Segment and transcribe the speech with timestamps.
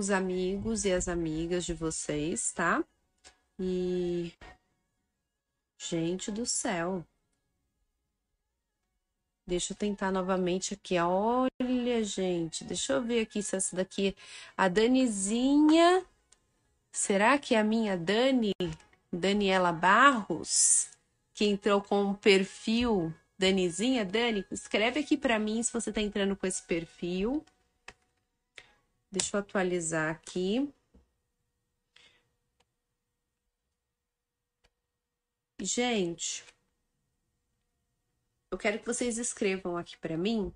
[0.00, 2.82] os amigos e as amigas de vocês, tá?
[3.58, 4.32] E.
[5.78, 7.04] Gente do céu.
[9.46, 10.98] Deixa eu tentar novamente aqui.
[10.98, 12.64] Olha, gente.
[12.64, 14.16] Deixa eu ver aqui se essa daqui.
[14.56, 16.04] A Danizinha.
[16.92, 18.52] Será que é a minha Dani?
[19.12, 20.88] Daniela Barros?
[21.34, 24.04] Que entrou com o perfil Danizinha?
[24.04, 27.44] Dani, escreve aqui para mim se você tá entrando com esse perfil.
[29.10, 30.72] Deixa eu atualizar aqui.
[35.60, 36.44] Gente,
[38.50, 40.52] eu quero que vocês escrevam aqui para mim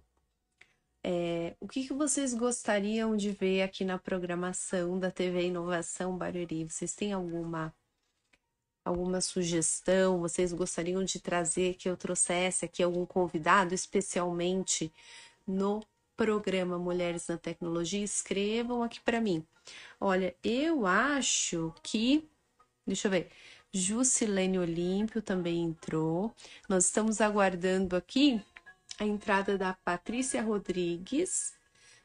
[1.06, 6.64] é, o que, que vocês gostariam de ver aqui na programação da TV Inovação Barueri.
[6.64, 7.74] Vocês têm alguma
[8.82, 10.20] alguma sugestão?
[10.20, 14.90] Vocês gostariam de trazer que eu trouxesse aqui algum convidado, especialmente
[15.46, 15.82] no
[16.16, 19.46] programa Mulheres na Tecnologia, escrevam aqui para mim.
[20.00, 22.28] Olha, eu acho que.
[22.86, 23.30] Deixa eu ver.
[23.72, 26.34] Jusilene Olímpio também entrou.
[26.68, 28.40] Nós estamos aguardando aqui
[29.00, 31.54] a entrada da Patrícia Rodrigues,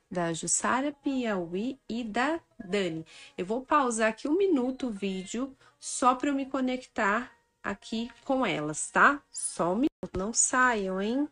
[0.09, 3.06] da Jussara Piauí e da Dani.
[3.38, 7.31] Eu vou pausar aqui um minuto o vídeo só para eu me conectar
[7.62, 9.22] aqui com elas, tá?
[9.31, 9.89] Só um minuto.
[10.17, 11.30] Não saiam, hein?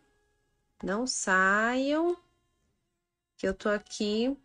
[0.84, 2.16] Não saiam
[3.38, 4.36] que eu tô aqui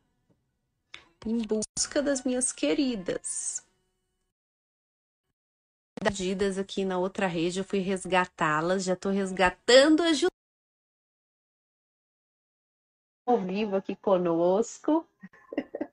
[1.27, 3.67] em busca das minhas queridas.
[5.98, 10.13] Perdidas aqui na outra rede, eu fui resgatá-las, já tô resgatando a
[13.25, 15.07] ao vivo aqui conosco.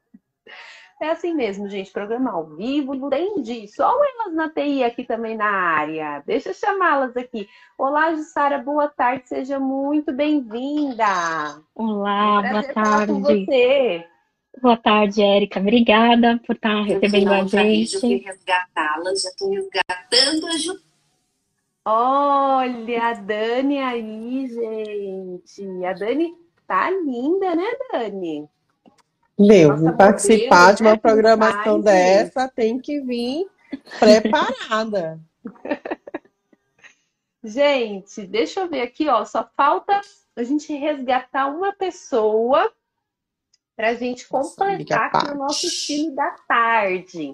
[1.01, 3.69] É assim mesmo, gente, programa ao vivo, entendi.
[3.69, 6.21] Só elas na TI aqui também na área.
[6.25, 7.47] Deixa eu chamá-las aqui.
[7.77, 11.05] Olá, Jussara, boa tarde, seja muito bem-vinda.
[11.73, 13.13] Olá, é boa tarde.
[13.13, 14.05] Com você.
[14.61, 15.61] Boa tarde, Érica.
[15.61, 17.93] Obrigada por estar recebendo a gente.
[17.93, 20.79] Eu fui resgatá-las, já estou resgatando a Ju.
[21.85, 25.85] Olha, a Dani aí, gente.
[25.85, 26.35] A Dani
[26.67, 28.49] tá linda, né, Dani?
[29.39, 33.49] Meu, participar de uma programação dessa tem que vir
[33.97, 35.17] preparada.
[37.41, 39.23] gente, deixa eu ver aqui, ó.
[39.23, 40.01] Só falta
[40.35, 42.69] a gente resgatar uma pessoa
[43.77, 47.33] para a gente completar aqui o nosso time da tarde.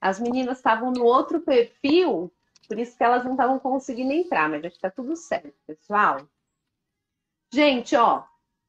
[0.00, 2.32] As meninas estavam no outro perfil,
[2.66, 6.18] por isso que elas não estavam conseguindo entrar, mas acho que tá tudo certo, pessoal.
[7.52, 8.24] Gente, ó,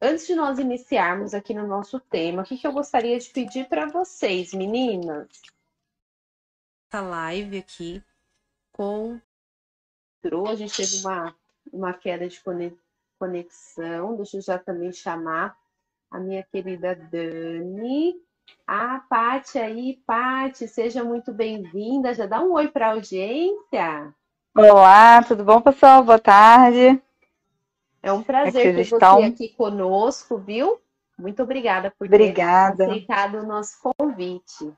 [0.05, 3.69] Antes de nós iniciarmos aqui no nosso tema, o que, que eu gostaria de pedir
[3.69, 5.29] para vocês, meninas?
[6.91, 8.03] Essa live aqui
[8.73, 9.17] com.
[10.49, 11.33] A gente teve uma,
[11.71, 12.41] uma queda de
[13.17, 14.17] conexão.
[14.17, 15.57] Deixa eu já também chamar
[16.11, 18.13] a minha querida Dani.
[18.67, 22.13] A Pati aí, Pati, seja muito bem-vinda.
[22.13, 24.13] Já dá um oi para a audiência.
[24.53, 26.03] Olá, tudo bom, pessoal?
[26.03, 27.01] Boa tarde.
[28.03, 30.77] É um prazer ter você aqui conosco, viu?
[31.17, 32.75] Muito obrigada por obrigada.
[32.75, 34.69] ter aceitado o nosso convite.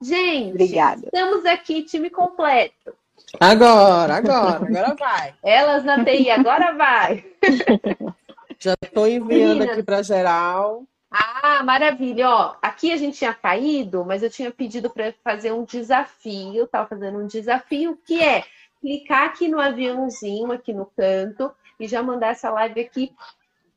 [0.00, 1.02] Gente, obrigada.
[1.04, 2.94] estamos aqui, time completo.
[3.40, 5.34] Agora, agora, agora vai.
[5.42, 7.24] Elas na TI, agora vai.
[8.60, 9.70] Já estou enviando Meninas.
[9.70, 10.84] aqui para geral.
[11.10, 12.30] Ah, maravilha.
[12.30, 16.86] Ó, aqui a gente tinha caído, mas eu tinha pedido para fazer um desafio, estava
[16.86, 18.44] fazendo um desafio que é
[18.80, 23.12] clicar aqui no aviãozinho aqui no canto e já mandar essa live aqui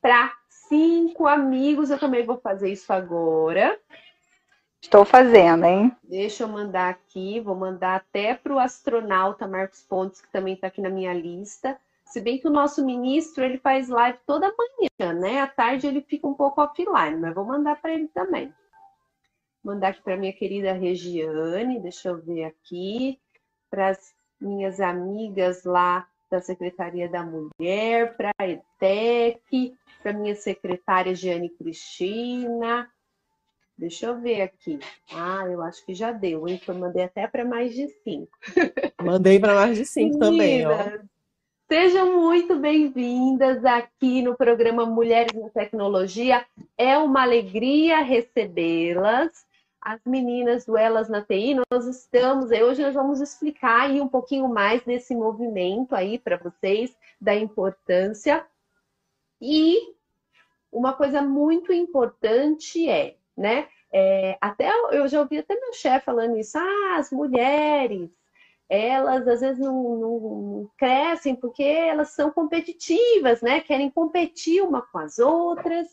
[0.02, 1.90] para cinco amigos.
[1.90, 3.80] Eu também vou fazer isso agora.
[4.82, 5.96] Estou fazendo, hein?
[6.04, 10.68] Deixa eu mandar aqui, vou mandar até para o astronauta Marcos Pontes, que também está
[10.68, 11.80] aqui na minha lista.
[12.06, 15.40] Se bem que o nosso ministro ele faz live toda manhã, né?
[15.40, 18.54] À tarde ele fica um pouco offline, mas vou mandar para ele também.
[19.64, 23.18] Mandar aqui para minha querida Regiane, deixa eu ver aqui,
[23.72, 31.14] para as minhas amigas lá da Secretaria da Mulher, para a ETEC, para minha secretária
[31.14, 32.90] Giane Cristina.
[33.78, 34.80] Deixa eu ver aqui.
[35.14, 36.60] Ah, eu acho que já deu, hein?
[36.68, 38.32] Eu mandei até para mais de cinco.
[39.00, 40.74] Mandei para mais de cinco também, ó.
[41.72, 46.44] Sejam muito bem-vindas aqui no programa Mulheres na Tecnologia.
[46.76, 49.46] É uma alegria recebê-las
[49.84, 54.48] as meninas do Elas na TI, nós estamos, hoje nós vamos explicar aí um pouquinho
[54.48, 58.46] mais desse movimento aí para vocês, da importância.
[59.42, 59.78] E
[60.72, 63.68] uma coisa muito importante é, né?
[63.92, 68.10] É, até eu já ouvi até meu chefe falando isso, ah, as mulheres
[68.70, 73.60] elas às vezes não, não, crescem porque elas são competitivas, né?
[73.60, 75.88] Querem competir uma com as outras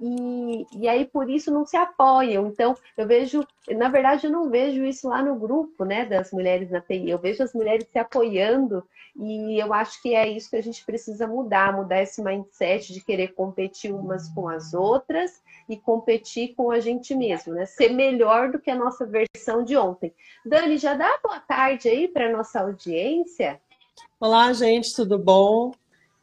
[0.00, 2.46] e, e aí por isso não se apoiam.
[2.46, 6.70] Então eu vejo, na verdade eu não vejo isso lá no grupo, né, das mulheres
[6.70, 7.10] na TI.
[7.10, 8.84] Eu vejo as mulheres se apoiando
[9.16, 13.04] e eu acho que é isso que a gente precisa mudar, mudar esse mindset de
[13.04, 17.64] querer competir umas com as outras e competir com a gente mesmo, né?
[17.64, 20.12] Ser melhor do que a nossa versão de ontem.
[20.44, 23.60] Dani, já dá boa tarde aí para nossa audiência?
[24.18, 25.70] Olá, gente, tudo bom?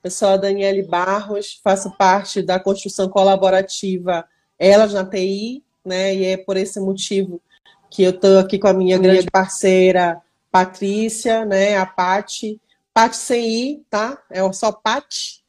[0.04, 4.28] Eu sou a Daniele Barros, faço parte da construção colaborativa
[4.60, 6.14] Elas na TI, né?
[6.14, 7.42] E é por esse motivo
[7.90, 10.22] que eu estou aqui com a minha grande parceira
[10.52, 11.78] Patrícia, né?
[11.78, 12.60] A Pati,
[12.94, 14.22] Pati sem I, tá?
[14.30, 15.42] É só Pati.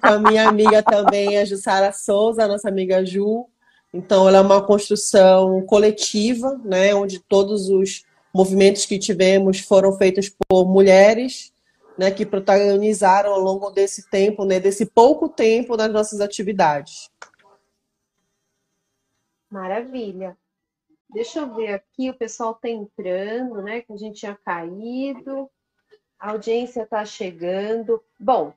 [0.00, 3.46] Com a minha amiga também, a Jussara Souza, a nossa amiga Ju.
[3.92, 6.94] Então, ela é uma construção coletiva, né?
[6.94, 11.52] Onde todos os movimentos que tivemos foram feitos por mulheres,
[11.98, 12.10] né?
[12.10, 14.58] Que protagonizaram ao longo desse tempo, né?
[14.58, 17.10] Desse pouco tempo das nossas atividades.
[19.50, 20.36] Maravilha.
[21.10, 23.82] Deixa eu ver aqui, o pessoal está entrando, né?
[23.82, 25.50] Que a gente tinha caído.
[26.18, 28.02] A audiência está chegando.
[28.18, 28.54] Bom,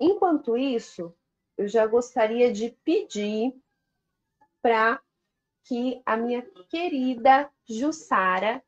[0.00, 1.14] enquanto isso,
[1.56, 3.54] eu já gostaria de pedir
[4.62, 5.00] para
[5.64, 8.62] que a minha querida Jussara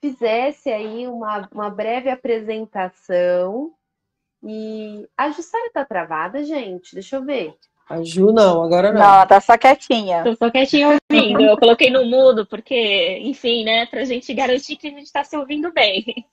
[0.00, 3.72] fizesse aí uma, uma breve apresentação.
[4.42, 6.94] E a Jussara está travada, gente?
[6.94, 7.56] Deixa eu ver.
[7.88, 9.00] A Ju não, agora não.
[9.00, 10.24] Não, ela tá só quietinha.
[10.24, 11.42] Tô só quietinha ouvindo.
[11.42, 15.36] Eu coloquei no mudo, porque, enfim, né, pra gente garantir que a gente tá se
[15.36, 16.26] ouvindo bem.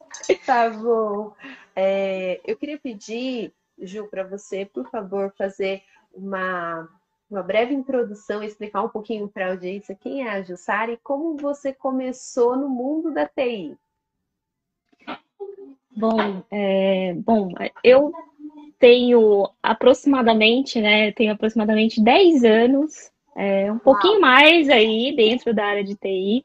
[0.46, 1.34] Tá bom.
[1.76, 5.82] É, eu queria pedir, Ju, para você, por favor, fazer
[6.14, 6.88] uma,
[7.30, 11.38] uma breve introdução, explicar um pouquinho para a audiência quem é a Jussara e como
[11.38, 13.78] você começou no mundo da TI.
[15.96, 17.52] Bom, é, bom,
[17.84, 18.12] eu
[18.80, 25.84] tenho aproximadamente, né, tenho aproximadamente 10 anos, é, um pouquinho mais aí dentro da área
[25.84, 26.44] de TI.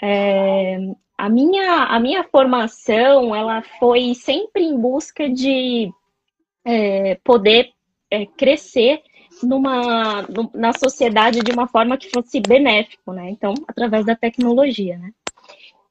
[0.00, 0.78] É,
[1.18, 5.92] a, minha, a minha formação, ela foi sempre em busca de
[6.64, 7.70] é, poder
[8.10, 9.02] é, crescer
[9.42, 13.30] numa, na sociedade de uma forma que fosse benéfico, né?
[13.30, 15.12] Então, através da tecnologia, né?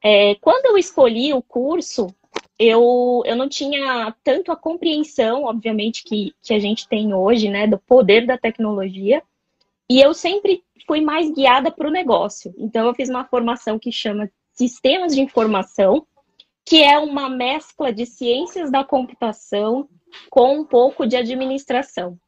[0.02, 2.14] É, quando eu escolhi o curso,
[2.58, 7.66] eu, eu não tinha tanto a compreensão, obviamente, que, que a gente tem hoje, né,
[7.66, 9.22] do poder da tecnologia,
[9.88, 12.54] e eu sempre fui mais guiada para o negócio.
[12.56, 16.06] Então, eu fiz uma formação que chama Sistemas de Informação,
[16.64, 19.88] que é uma mescla de ciências da computação
[20.28, 22.18] com um pouco de administração.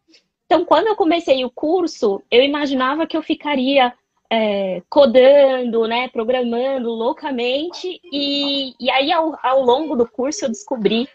[0.47, 3.93] Então, quando eu comecei o curso, eu imaginava que eu ficaria
[4.31, 11.09] é, codando, né, programando loucamente, e, e aí ao, ao longo do curso eu descobri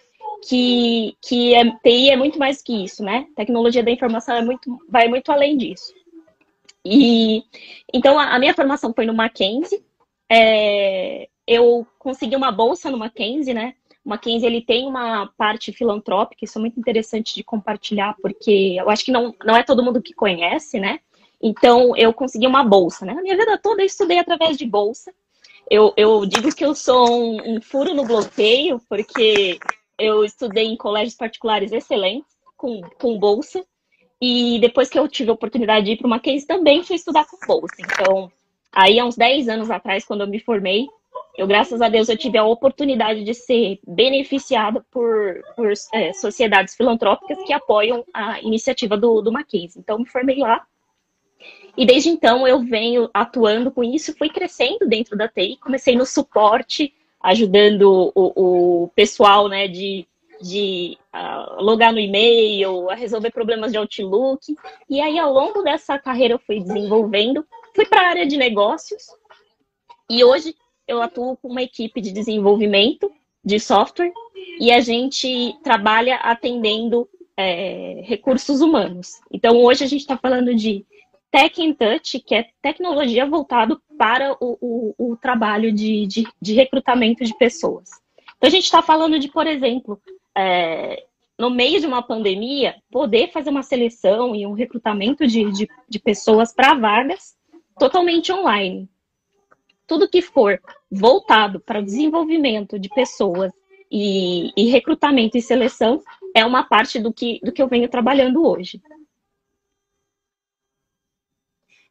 [0.47, 3.27] que, que é, TI é muito mais que isso, né?
[3.35, 5.93] Tecnologia da informação é muito, vai muito além disso.
[6.85, 7.43] E
[7.93, 9.83] então a, a minha formação foi no Mackenzie.
[10.31, 13.75] É, eu consegui uma bolsa no Mackenzie, né?
[14.07, 18.89] O Mackenzie ele tem uma parte filantrópica, isso é muito interessante de compartilhar, porque eu
[18.89, 21.01] acho que não, não é todo mundo que conhece, né?
[21.43, 23.11] Então, eu consegui uma bolsa, né?
[23.11, 25.13] A minha vida toda eu estudei através de bolsa.
[25.69, 29.59] Eu, eu digo que eu sou um, um furo no bloqueio, porque
[29.99, 33.61] eu estudei em colégios particulares excelentes, com, com bolsa.
[34.21, 37.25] E depois que eu tive a oportunidade de ir para uma case, também fui estudar
[37.25, 37.75] com bolsa.
[37.77, 38.31] Então,
[38.71, 40.87] aí há uns 10 anos atrás, quando eu me formei,
[41.37, 46.75] eu, graças a Deus, eu tive a oportunidade de ser beneficiada por, por é, sociedades
[46.75, 49.79] filantrópicas que apoiam a iniciativa do, do Mackenzie.
[49.79, 50.65] Então, me formei lá
[51.77, 56.07] e desde então eu venho atuando com isso, fui crescendo dentro da TI, comecei no
[56.07, 60.07] suporte, ajudando o, o pessoal né, de,
[60.41, 64.55] de uh, logar no e-mail, a resolver problemas de Outlook.
[64.89, 67.45] E aí, ao longo dessa carreira, eu fui desenvolvendo,
[67.75, 69.03] fui para a área de negócios,
[70.09, 70.55] e hoje
[70.87, 73.11] eu atuo com uma equipe de desenvolvimento
[73.43, 74.11] de software,
[74.59, 79.19] e a gente trabalha atendendo é, recursos humanos.
[79.31, 80.85] Então, hoje a gente está falando de
[81.31, 86.53] Tech in Touch, que é tecnologia voltado para o, o, o trabalho de, de, de,
[86.53, 87.89] recrutamento de pessoas.
[88.37, 90.01] Então, a gente está falando de, por exemplo,
[90.35, 91.03] é,
[91.37, 95.99] no meio de uma pandemia, poder fazer uma seleção e um recrutamento de, de, de
[95.99, 97.35] pessoas para vagas
[97.77, 98.89] totalmente online.
[99.87, 103.51] Tudo que for voltado para o desenvolvimento de pessoas
[103.89, 106.03] e, e recrutamento e seleção
[106.35, 108.81] é uma parte do que, do que eu venho trabalhando hoje.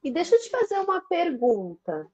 [0.04, 2.06] E deixa eu te fazer uma pergunta.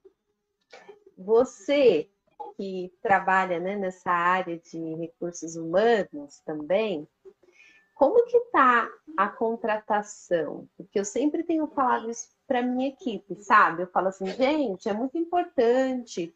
[1.19, 2.09] Você
[2.57, 7.07] que trabalha né, nessa área de recursos humanos também,
[7.95, 10.69] como que está a contratação?
[10.77, 13.85] Porque eu sempre tenho falado isso para minha equipe, sabe?
[13.85, 16.35] Eu falo assim, gente, é muito importante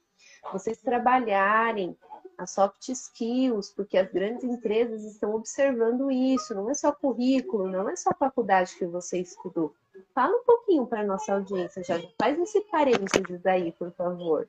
[0.50, 1.94] vocês trabalharem
[2.38, 6.54] as soft skills, porque as grandes empresas estão observando isso.
[6.54, 9.74] Não é só currículo, não é só faculdade que você estudou.
[10.14, 14.48] Fala um pouquinho para nossa audiência, já faz esse parênteses aí, por favor.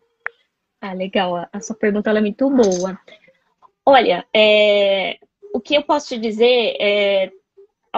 [0.79, 1.49] Ah, legal.
[1.51, 2.97] A sua pergunta é muito boa.
[3.85, 5.19] Olha, é,
[5.53, 7.29] o que eu posso te dizer é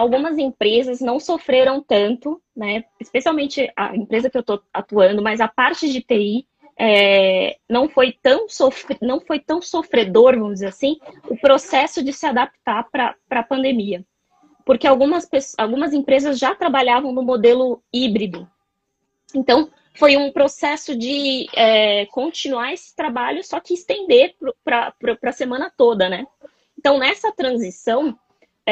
[0.00, 2.84] algumas empresas não sofreram tanto, né?
[2.98, 6.46] Especialmente a empresa que eu estou atuando, mas a parte de TI
[6.78, 12.12] é, não foi tão sofre, não foi tão sofredor, vamos dizer assim, o processo de
[12.12, 14.04] se adaptar para a pandemia,
[14.64, 15.28] porque algumas
[15.58, 18.48] algumas empresas já trabalhavam no modelo híbrido.
[19.34, 25.70] Então foi um processo de é, continuar esse trabalho, só que estender para a semana
[25.76, 26.26] toda, né?
[26.78, 28.18] Então, nessa transição,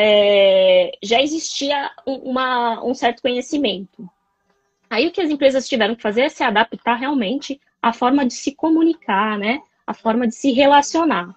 [0.01, 4.09] é, já existia uma, um certo conhecimento.
[4.89, 8.33] Aí, o que as empresas tiveram que fazer é se adaptar realmente à forma de
[8.33, 9.61] se comunicar, né?
[9.85, 11.35] A forma de se relacionar.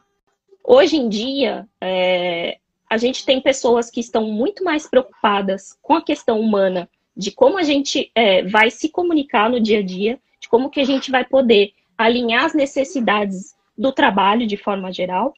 [0.64, 6.04] Hoje em dia, é, a gente tem pessoas que estão muito mais preocupadas com a
[6.04, 6.88] questão humana,
[7.18, 10.80] de como a gente é, vai se comunicar no dia a dia, de como que
[10.80, 15.34] a gente vai poder alinhar as necessidades do trabalho de forma geral,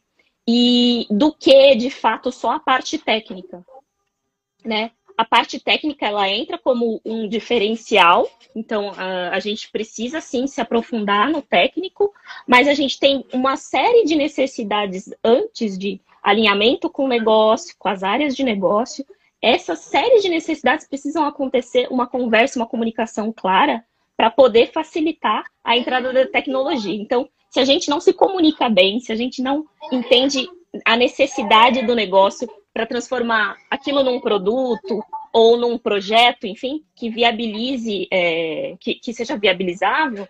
[0.48, 3.66] e do que, de fato, só a parte técnica,
[4.64, 4.92] né?
[5.16, 10.60] A parte técnica, ela entra como um diferencial, então a, a gente precisa, sim, se
[10.60, 12.12] aprofundar no técnico,
[12.48, 17.90] mas a gente tem uma série de necessidades antes de alinhamento com o negócio, com
[17.90, 19.06] as áreas de negócio,
[19.44, 23.84] essa série de necessidades precisam acontecer uma conversa, uma comunicação clara
[24.16, 26.96] para poder facilitar a entrada da tecnologia.
[26.96, 30.50] Então, se a gente não se comunica bem, se a gente não entende
[30.84, 38.08] a necessidade do negócio para transformar aquilo num produto ou num projeto, enfim, que viabilize,
[38.10, 40.28] é, que, que, seja viabilizável,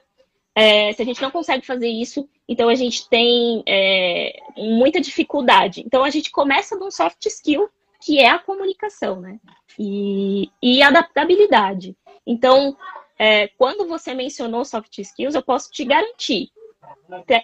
[0.54, 5.82] é, se a gente não consegue fazer isso, então a gente tem é, muita dificuldade.
[5.86, 7.70] Então a gente começa num soft skill,
[8.02, 9.40] que é a comunicação, né?
[9.80, 11.96] E, e adaptabilidade.
[12.28, 12.76] Então,
[13.18, 16.52] é, quando você mencionou soft skills, eu posso te garantir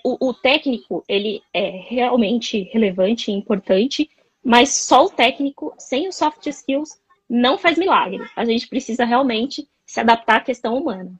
[0.04, 4.10] o, o técnico, ele é realmente relevante e importante,
[4.44, 8.28] mas só o técnico, sem os soft skills, não faz milagre.
[8.36, 11.20] A gente precisa realmente se adaptar à questão humana.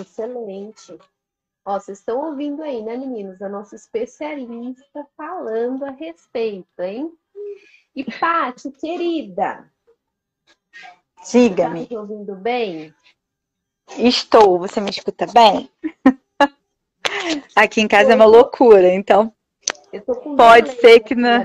[0.00, 0.98] Excelente.
[1.64, 3.40] Ó, vocês estão ouvindo aí, né, meninos?
[3.40, 7.12] A nossa especialista falando a respeito, hein?
[7.94, 9.70] E, Paty, querida.
[11.30, 11.82] Diga-me.
[11.82, 12.94] Está me ouvindo bem?
[13.98, 14.58] Estou.
[14.58, 15.70] Você me escuta bem?
[17.54, 19.34] Aqui em casa é uma loucura, então
[20.36, 21.44] pode ser que na...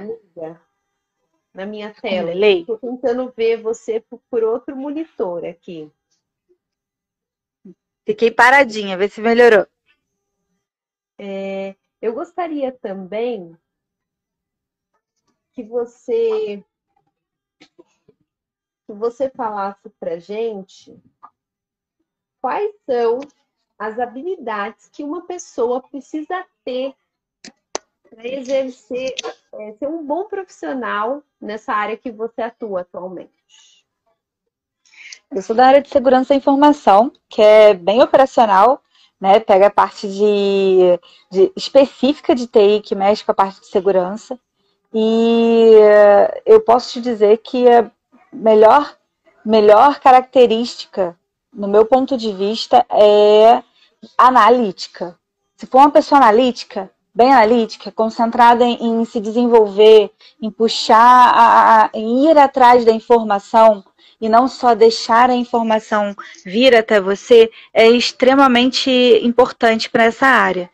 [1.53, 2.33] na minha tela.
[2.33, 5.91] Estou tentando ver você por outro monitor aqui.
[8.05, 9.67] Fiquei paradinha, vê se melhorou.
[11.19, 13.57] É, eu gostaria também
[15.53, 16.63] que você
[18.85, 20.97] que você falasse para gente
[22.41, 23.19] quais são
[23.77, 26.93] as habilidades que uma pessoa precisa ter
[28.09, 29.13] para exercer,
[29.53, 33.37] é, ser um bom profissional nessa área que você atua atualmente?
[35.29, 38.81] Eu sou da área de segurança da informação, que é bem operacional,
[39.19, 39.39] né?
[39.39, 44.39] Pega a parte de, de específica de TI que mexe com a parte de segurança.
[44.93, 45.73] E
[46.45, 47.91] eu posso te dizer que a
[48.31, 48.97] melhor,
[49.45, 51.17] melhor característica,
[51.53, 53.61] no meu ponto de vista, é
[54.17, 55.17] analítica.
[55.55, 60.11] Se for uma pessoa analítica, bem analítica, concentrada em, em se desenvolver,
[60.41, 63.83] em puxar, a, a, em ir atrás da informação
[64.21, 68.91] e não só deixar a informação vir até você, é extremamente
[69.23, 70.69] importante para essa área.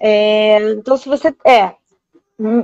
[0.00, 1.74] É, então, se você é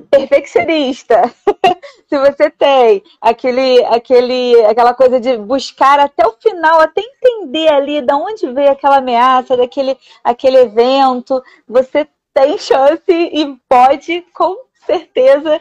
[0.08, 1.34] perfeccionista,
[2.08, 8.00] se você tem aquele, aquele, aquela coisa de buscar até o final, até entender ali
[8.00, 15.60] de onde veio aquela ameaça, daquele aquele evento, você tem chance e pode, com certeza,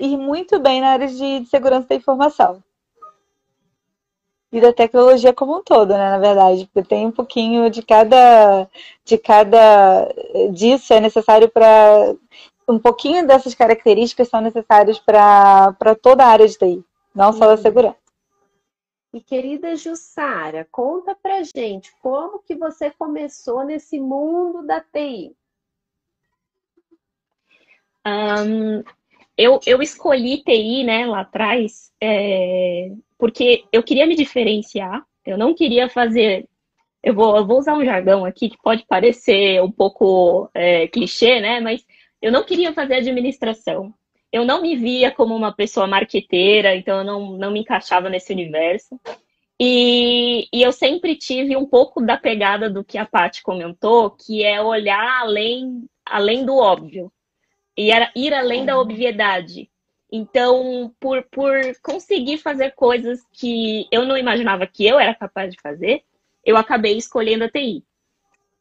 [0.00, 2.62] ir muito bem na área de, de segurança da informação.
[4.50, 8.66] E da tecnologia como um todo, né, na verdade, porque tem um pouquinho de cada
[9.04, 10.08] de cada
[10.52, 12.14] disso é necessário para
[12.68, 16.84] um pouquinho dessas características são necessárias para toda a área de TI,
[17.14, 17.56] não só da uhum.
[17.56, 17.96] segurança.
[19.12, 25.34] E querida Jussara, conta pra gente como que você começou nesse mundo da TI.
[28.06, 28.82] Um,
[29.36, 35.54] eu, eu escolhi TI, né, lá atrás, é, porque eu queria me diferenciar, eu não
[35.54, 36.46] queria fazer.
[37.02, 41.40] Eu vou, eu vou usar um jargão aqui que pode parecer um pouco é, clichê,
[41.40, 41.60] né?
[41.60, 41.84] Mas
[42.20, 43.94] eu não queria fazer administração.
[44.30, 48.32] Eu não me via como uma pessoa marqueteira, então eu não, não me encaixava nesse
[48.32, 49.00] universo.
[49.60, 54.44] E, e, eu sempre tive um pouco da pegada do que a Paty comentou, que
[54.44, 57.10] é olhar além, além do óbvio.
[57.76, 59.68] E era ir além da obviedade.
[60.10, 65.60] Então, por, por conseguir fazer coisas que eu não imaginava que eu era capaz de
[65.60, 66.02] fazer,
[66.44, 67.84] eu acabei escolhendo a TI.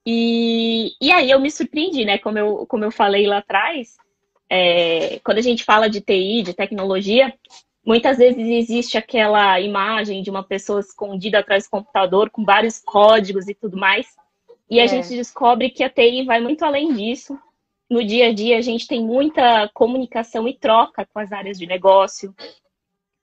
[0.09, 2.17] E, e aí eu me surpreendi, né?
[2.17, 3.97] Como eu, como eu falei lá atrás,
[4.49, 7.33] é, quando a gente fala de TI, de tecnologia,
[7.85, 13.49] muitas vezes existe aquela imagem de uma pessoa escondida atrás do computador com vários códigos
[13.49, 14.07] e tudo mais.
[14.69, 14.87] E a é.
[14.87, 17.37] gente descobre que a TI vai muito além disso.
[17.89, 21.67] No dia a dia, a gente tem muita comunicação e troca com as áreas de
[21.67, 22.33] negócio,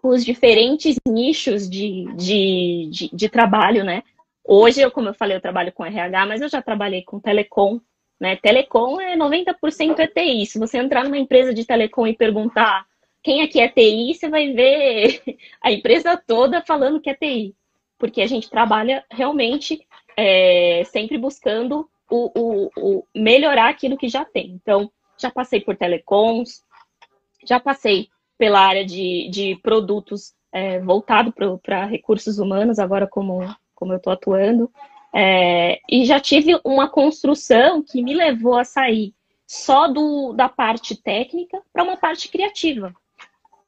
[0.02, 4.02] com os diferentes nichos de, de, de, de trabalho, né?
[4.44, 7.80] Hoje, eu, como eu falei, eu trabalho com RH, mas eu já trabalhei com telecom,
[8.20, 8.36] né?
[8.36, 10.46] Telecom é 90% é TI.
[10.46, 12.86] Se você entrar numa empresa de telecom e perguntar
[13.22, 15.22] quem aqui é TI, você vai ver
[15.62, 17.54] a empresa toda falando que é TI.
[17.98, 19.86] Porque a gente trabalha realmente
[20.16, 24.50] é, sempre buscando o, o, o, melhorar aquilo que já tem.
[24.50, 26.62] Então, já passei por telecoms,
[27.46, 33.40] já passei pela área de, de produtos é, voltado para recursos humanos, agora como,
[33.84, 34.70] como eu estou atuando.
[35.14, 39.14] É, e já tive uma construção que me levou a sair
[39.46, 42.94] só do, da parte técnica para uma parte criativa.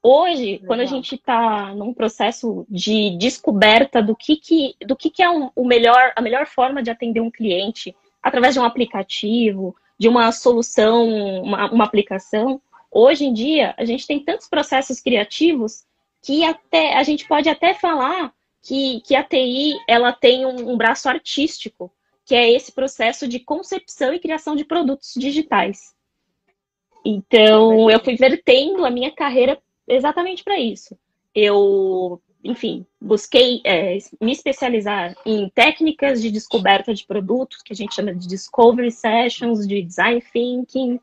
[0.01, 0.67] Hoje, Legal.
[0.67, 5.29] quando a gente está num processo de descoberta do que, que, do que, que é
[5.29, 10.07] um, o melhor, a melhor forma de atender um cliente, através de um aplicativo, de
[10.07, 11.07] uma solução,
[11.43, 12.59] uma, uma aplicação,
[12.91, 15.85] hoje em dia a gente tem tantos processos criativos
[16.23, 20.77] que até a gente pode até falar que, que a TI ela tem um, um
[20.77, 21.91] braço artístico,
[22.25, 25.95] que é esse processo de concepção e criação de produtos digitais.
[27.05, 30.97] Então, eu fui vertendo a minha carreira exatamente para isso.
[31.33, 37.95] Eu, enfim, busquei é, me especializar em técnicas de descoberta de produtos, que a gente
[37.95, 40.99] chama de discovery sessions, de design thinking.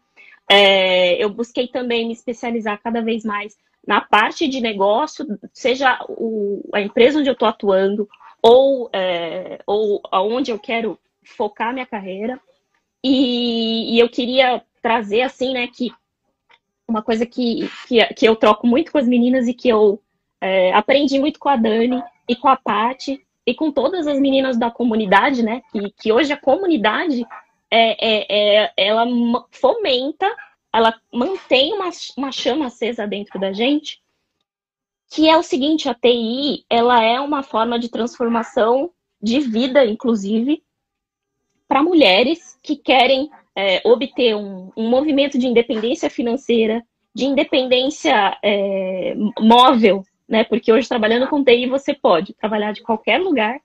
[0.47, 6.69] É, eu busquei também me especializar cada vez mais na parte de negócio, seja o,
[6.73, 8.09] a empresa onde eu estou atuando
[8.43, 12.41] ou, é, ou aonde eu quero focar minha carreira.
[13.03, 15.91] E, e, eu queria trazer assim, né, que
[16.89, 20.01] uma coisa que, que, que eu troco muito com as meninas e que eu
[20.41, 24.59] é, aprendi muito com a Dani e com a Pati e com todas as meninas
[24.59, 25.63] da comunidade, né?
[25.71, 27.27] Que, que hoje a comunidade
[27.71, 29.07] é, é, é ela
[29.51, 30.31] fomenta,
[30.75, 34.03] ela mantém uma, uma chama acesa dentro da gente,
[35.11, 38.91] que é o seguinte, a TI, ela é uma forma de transformação
[39.23, 40.63] de vida, inclusive,
[41.69, 46.85] para mulheres que querem é, obter um, um, movimento de independência financeira,
[47.15, 50.43] de independência é, móvel, né?
[50.43, 53.61] Porque hoje trabalhando com TI você pode trabalhar de qualquer lugar,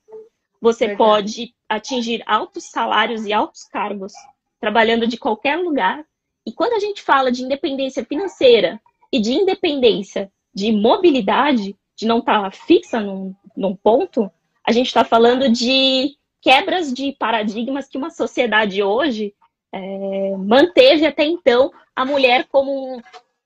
[0.62, 0.98] você Verdade.
[0.98, 4.13] pode atingir altos salários e altos cargos
[4.60, 6.06] trabalhando de qualquer lugar.
[6.45, 8.80] E quando a gente fala de independência financeira
[9.12, 14.32] e de independência de mobilidade, de não estar tá fixa num, num ponto,
[14.65, 19.34] a gente está falando de quebras de paradigmas que uma sociedade hoje
[19.71, 23.02] é, manteve até então a mulher como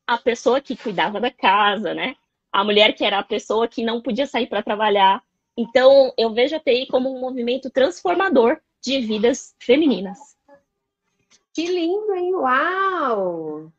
[0.06, 2.16] a pessoa que cuidava da casa, né?
[2.52, 5.24] A mulher que era a pessoa que não podia sair para trabalhar.
[5.58, 10.20] Então, eu vejo a TI como um movimento transformador de vidas femininas.
[11.54, 12.34] Que lindo, hein?
[12.36, 13.72] Uau!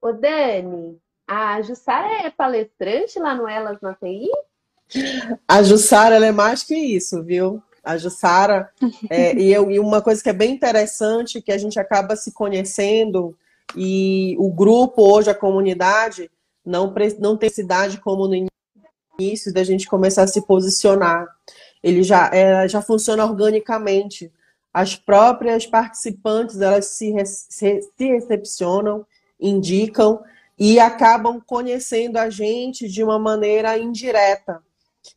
[0.00, 4.30] Ô, Dani, a Jussara é palestrante lá no Elas na TI?
[5.46, 7.62] A Jussara, ela é mais que isso, viu?
[7.82, 8.70] a Jussara.
[9.08, 12.32] É, e, eu, e uma coisa que é bem interessante, que a gente acaba se
[12.32, 13.36] conhecendo,
[13.76, 16.30] e o grupo hoje, a comunidade,
[16.64, 18.48] não, não tem cidade como no
[19.18, 21.26] início da gente começar a se posicionar.
[21.82, 24.32] Ele já, é, já funciona organicamente.
[24.72, 29.04] As próprias participantes, elas se, se, se recepcionam,
[29.40, 30.22] indicam
[30.58, 34.62] e acabam conhecendo a gente de uma maneira indireta.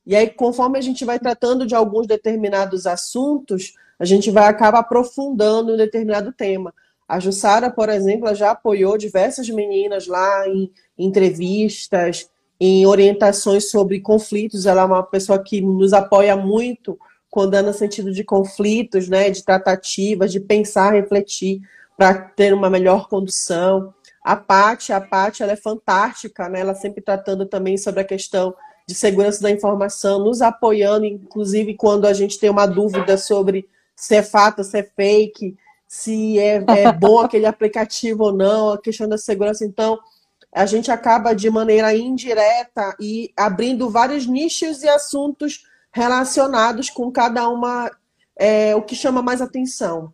[0.06, 4.80] E aí, conforme a gente vai tratando de alguns determinados assuntos, a gente vai acabar
[4.80, 6.74] aprofundando um determinado tema.
[7.08, 14.66] A Jussara, por exemplo, já apoiou diversas meninas lá em entrevistas, em orientações sobre conflitos.
[14.66, 16.98] Ela é uma pessoa que nos apoia muito
[17.34, 21.62] quando é no sentido de conflitos, né, de tratativas, de pensar, refletir
[21.98, 23.92] para ter uma melhor condução.
[24.24, 26.60] a Paty, a Paty, ela é fantástica, né?
[26.60, 28.54] Ela sempre tratando também sobre a questão
[28.88, 34.16] de segurança da informação, nos apoiando, inclusive quando a gente tem uma dúvida sobre se
[34.18, 39.10] é fato, se é fake, se é, é bom aquele aplicativo ou não, a questão
[39.10, 39.66] da segurança.
[39.66, 39.98] Então,
[40.54, 47.48] a gente acaba de maneira indireta e abrindo vários nichos e assuntos relacionados com cada
[47.48, 47.90] uma,
[48.36, 50.12] é, o que chama mais atenção.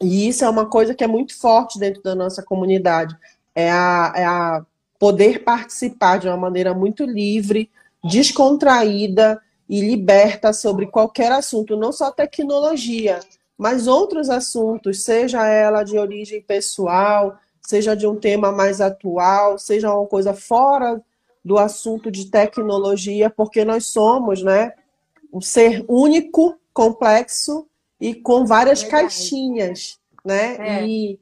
[0.00, 3.14] E isso é uma coisa que é muito forte dentro da nossa comunidade.
[3.54, 4.66] É a, é a
[4.98, 7.70] poder participar de uma maneira muito livre,
[8.02, 13.20] descontraída e liberta sobre qualquer assunto, não só tecnologia,
[13.56, 19.94] mas outros assuntos, seja ela de origem pessoal, seja de um tema mais atual, seja
[19.94, 21.00] uma coisa fora
[21.44, 24.72] do assunto de tecnologia, porque nós somos, né,
[25.32, 27.66] um ser único, complexo
[28.00, 30.56] e com várias caixinhas, né?
[30.58, 30.86] É.
[30.86, 31.18] E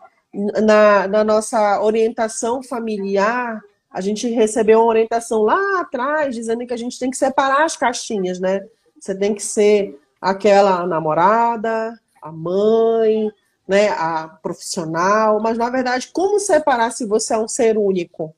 [0.62, 6.77] na, na nossa orientação familiar, a gente recebeu uma orientação lá atrás dizendo que a
[6.77, 8.61] gente tem que separar as caixinhas, né?
[8.99, 13.31] Você tem que ser aquela namorada, a mãe,
[13.66, 18.35] né, a profissional, mas na verdade, como separar se você é um ser único?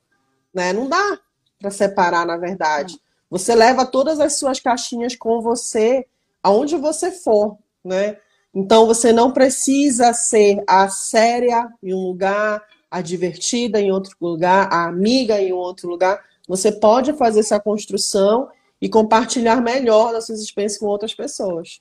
[0.54, 0.72] Né?
[0.72, 1.18] Não dá
[1.58, 3.00] para separar, na verdade.
[3.32, 6.06] Você leva todas as suas caixinhas com você
[6.42, 8.18] aonde você for, né?
[8.54, 14.68] Então você não precisa ser a séria em um lugar, a divertida em outro lugar,
[14.70, 16.22] a amiga em outro lugar.
[16.46, 21.80] Você pode fazer essa construção e compartilhar melhor das suas experiências com outras pessoas.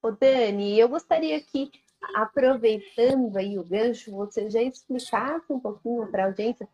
[0.00, 1.68] Ô Dani, eu gostaria que,
[2.14, 6.68] aproveitando aí o gancho, você já explicasse um pouquinho para a audiência,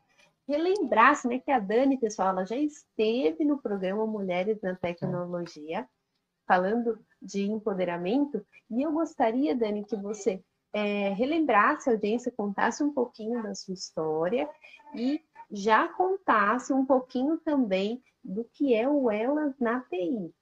[0.50, 5.88] relembrasse né, que a Dani, pessoal, ela já esteve no programa Mulheres na Tecnologia,
[6.46, 12.92] falando de empoderamento, e eu gostaria, Dani, que você é, relembrasse a audiência, contasse um
[12.92, 14.48] pouquinho da sua história
[14.94, 20.32] e já contasse um pouquinho também do que é o Elas na TI.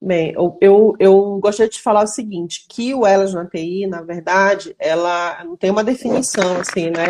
[0.00, 4.02] Bem, eu, eu, eu gostaria de falar o seguinte, que o Elas na TI, na
[4.02, 7.06] verdade, ela não tem uma definição, assim, né?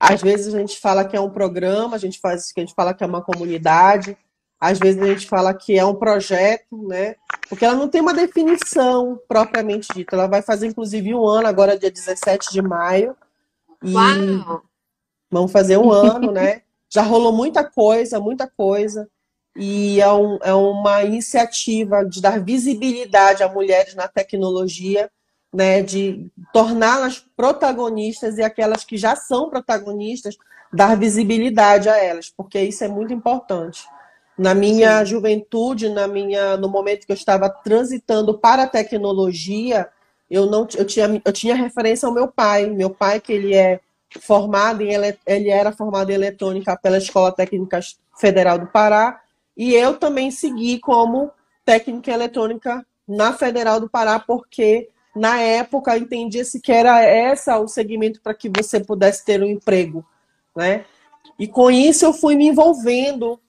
[0.00, 2.94] Às vezes a gente fala que é um programa, a gente faz a gente fala
[2.94, 4.16] que é uma comunidade,
[4.58, 7.16] às vezes a gente fala que é um projeto, né?
[7.48, 10.16] Porque ela não tem uma definição propriamente dita.
[10.16, 13.16] Ela vai fazer, inclusive, um ano, agora dia 17 de maio.
[13.82, 14.62] E Uau!
[15.30, 16.62] vamos fazer um ano, né?
[16.88, 19.08] Já rolou muita coisa, muita coisa
[19.56, 25.10] e é, um, é uma iniciativa de dar visibilidade a mulheres na tecnologia,
[25.52, 30.36] né, de torná-las protagonistas e aquelas que já são protagonistas,
[30.72, 33.84] dar visibilidade a elas, porque isso é muito importante.
[34.38, 35.06] Na minha Sim.
[35.06, 39.88] juventude, na minha, no momento que eu estava transitando para a tecnologia,
[40.30, 42.70] eu não eu tinha, eu tinha referência ao meu pai.
[42.70, 43.80] Meu pai, que ele é
[44.20, 44.92] formado em
[45.26, 47.80] ele era formado em eletrônica pela Escola Técnica
[48.18, 49.20] Federal do Pará,
[49.56, 51.30] e eu também segui como
[51.64, 58.20] técnica eletrônica na Federal do Pará, porque na época entendia-se que era essa o segmento
[58.20, 60.04] para que você pudesse ter um emprego,
[60.56, 60.84] né?
[61.38, 63.40] E com isso eu fui me envolvendo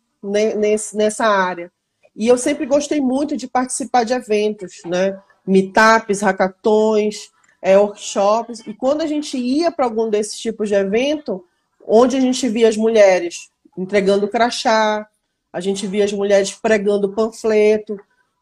[0.93, 1.71] nessa área.
[2.15, 5.19] E eu sempre gostei muito de participar de eventos, né?
[5.45, 8.59] Meetups, hackathons, é, workshops.
[8.67, 11.45] E quando a gente ia para algum desses tipos de evento,
[11.85, 15.07] onde a gente via as mulheres entregando crachá,
[15.51, 17.97] a gente via as mulheres pregando panfleto,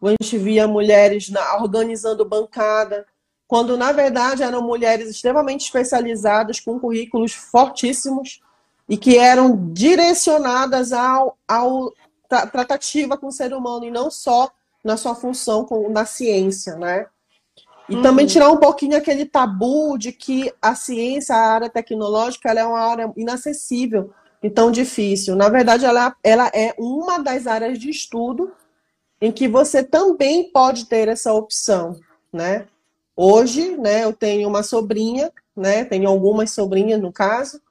[0.07, 3.05] a gente via mulheres na, organizando bancada,
[3.47, 8.41] quando na verdade eram mulheres extremamente especializadas, com currículos fortíssimos
[8.87, 11.93] e que eram direcionadas ao, ao
[12.27, 14.49] tra, tratativa com o ser humano e não só
[14.83, 17.07] na sua função com, na ciência, né?
[17.89, 18.01] E uhum.
[18.01, 22.65] também tirar um pouquinho aquele tabu de que a ciência, a área tecnológica, ela é
[22.65, 24.11] uma área inacessível
[24.43, 25.35] e tão difícil.
[25.35, 28.51] Na verdade, ela, ela é uma das áreas de estudo
[29.21, 31.99] em que você também pode ter essa opção,
[32.31, 32.67] né?
[33.15, 37.61] Hoje, né, eu tenho uma sobrinha, né, tenho algumas sobrinhas no caso,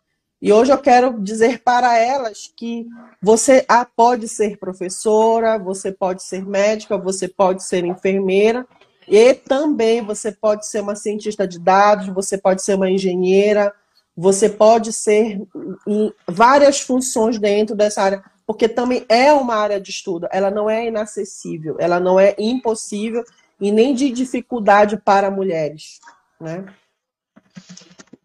[0.40, 2.86] e hoje eu quero dizer para elas que
[3.20, 8.66] você pode ser professora, você pode ser médica, você pode ser enfermeira,
[9.08, 13.72] e também você pode ser uma cientista de dados, você pode ser uma engenheira,
[14.14, 15.40] você pode ser
[15.86, 20.70] em várias funções dentro dessa área, porque também é uma área de estudo, ela não
[20.70, 23.22] é inacessível, ela não é impossível
[23.60, 26.00] e nem de dificuldade para mulheres,
[26.40, 26.64] né?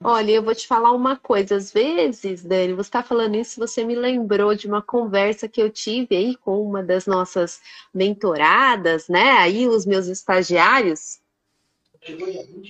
[0.02, 1.58] Olha, eu vou te falar uma coisa.
[1.58, 5.70] Às vezes, Dani, você está falando isso, você me lembrou de uma conversa que eu
[5.70, 7.60] tive aí com uma das nossas
[7.94, 9.32] mentoradas, né?
[9.32, 11.20] Aí os meus estagiários,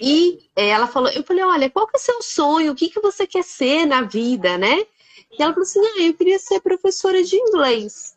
[0.01, 2.71] E ela falou, eu falei, olha, qual que é o seu sonho?
[2.71, 4.87] O que, que você quer ser na vida, né?
[5.37, 8.15] E ela falou assim, ah, eu queria ser professora de inglês.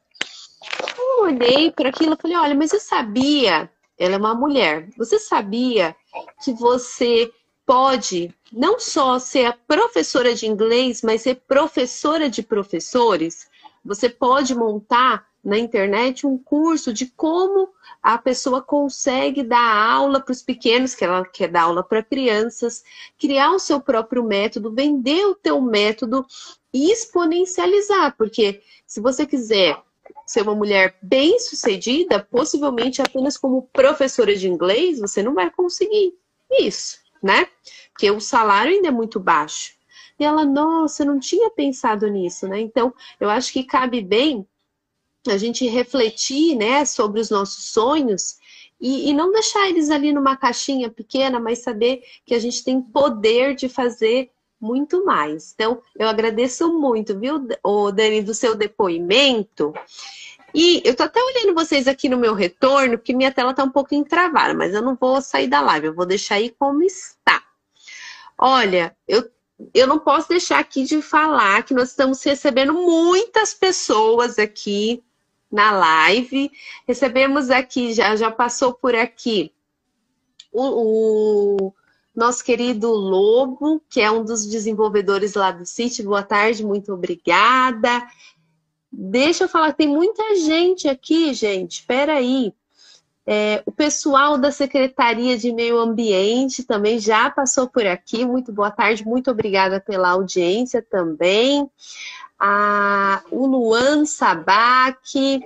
[0.99, 5.19] Eu olhei para aquilo e falei, olha, mas eu sabia, ela é uma mulher, você
[5.19, 5.95] sabia
[6.43, 7.31] que você
[7.65, 13.49] pode não só ser a professora de inglês, mas ser professora de professores?
[13.85, 17.69] Você pode montar na internet um curso de como
[18.03, 22.83] a pessoa consegue dar aula para os pequenos, que ela quer dar aula para crianças,
[23.17, 26.27] criar o seu próprio método, vender o teu método
[26.75, 29.81] e exponencializar, porque se você quiser
[30.27, 36.13] ser uma mulher bem sucedida, possivelmente apenas como professora de inglês, você não vai conseguir
[36.59, 37.47] isso, né?
[37.93, 39.77] Porque o salário ainda é muito baixo.
[40.19, 42.61] E ela, nossa, eu não tinha pensado nisso, né?
[42.61, 44.45] Então, eu acho que cabe bem
[45.31, 48.39] a gente refletir né, sobre os nossos sonhos
[48.81, 52.81] e, e, não deixar eles ali numa caixinha pequena, mas saber que a gente tem
[52.81, 55.53] poder de fazer muito mais.
[55.55, 59.73] Então, eu agradeço muito, viu, o Dani, do seu depoimento.
[60.55, 63.71] E eu tô até olhando vocês aqui no meu retorno, porque minha tela tá um
[63.71, 67.43] pouco entravada, mas eu não vou sair da live, eu vou deixar aí como está.
[68.39, 69.31] Olha, eu
[69.73, 75.03] eu não posso deixar aqui de falar que nós estamos recebendo muitas pessoas aqui
[75.51, 76.51] na live.
[76.87, 79.53] Recebemos aqui, já, já passou por aqui,
[80.53, 81.75] o, o
[82.15, 86.05] nosso querido Lobo, que é um dos desenvolvedores lá do sítio.
[86.05, 88.07] Boa tarde, muito obrigada.
[88.91, 91.81] Deixa eu falar, tem muita gente aqui, gente.
[91.81, 92.55] Espera aí.
[93.29, 98.25] É, o pessoal da Secretaria de Meio Ambiente também já passou por aqui.
[98.25, 101.69] Muito boa tarde, muito obrigada pela audiência também
[102.39, 105.41] a, o Luan Sabac,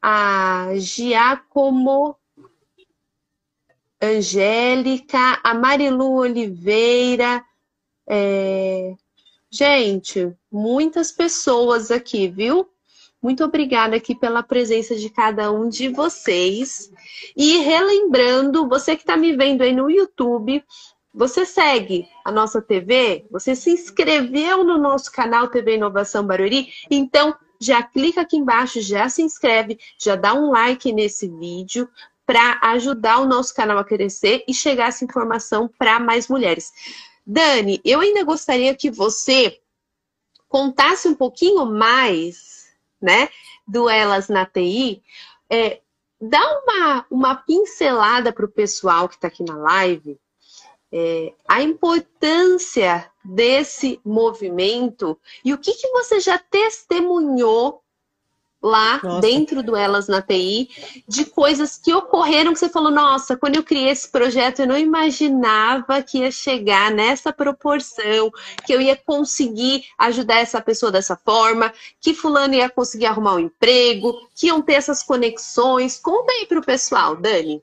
[0.00, 2.16] a Giacomo
[4.00, 7.44] Angélica, a Marilu Oliveira.
[8.08, 8.94] É...
[9.50, 12.68] Gente, muitas pessoas aqui, viu?
[13.20, 16.90] Muito obrigada aqui pela presença de cada um de vocês.
[17.36, 20.64] E relembrando, você que está me vendo aí no YouTube,
[21.12, 23.26] você segue a nossa TV?
[23.30, 26.72] Você se inscreveu no nosso canal TV Inovação Barueri?
[26.90, 31.88] Então, já clica aqui embaixo, já se inscreve, já dá um like nesse vídeo
[32.24, 36.72] para ajudar o nosso canal a crescer e chegar essa informação para mais mulheres.
[37.26, 39.60] Dani, eu ainda gostaria que você
[40.48, 42.68] contasse um pouquinho mais,
[43.02, 43.28] né,
[43.66, 45.02] do Elas na TI.
[45.50, 45.80] É,
[46.20, 50.18] dá uma, uma pincelada para o pessoal que está aqui na live
[50.92, 57.82] é, a importância desse movimento e o que, que você já testemunhou
[58.62, 59.20] lá nossa.
[59.20, 60.68] dentro do Elas na TI
[61.08, 64.76] de coisas que ocorreram que você falou, nossa, quando eu criei esse projeto eu não
[64.76, 68.30] imaginava que ia chegar nessa proporção,
[68.66, 73.40] que eu ia conseguir ajudar essa pessoa dessa forma, que fulano ia conseguir arrumar um
[73.40, 75.98] emprego, que iam ter essas conexões.
[75.98, 77.62] Conta aí para o pessoal, Dani.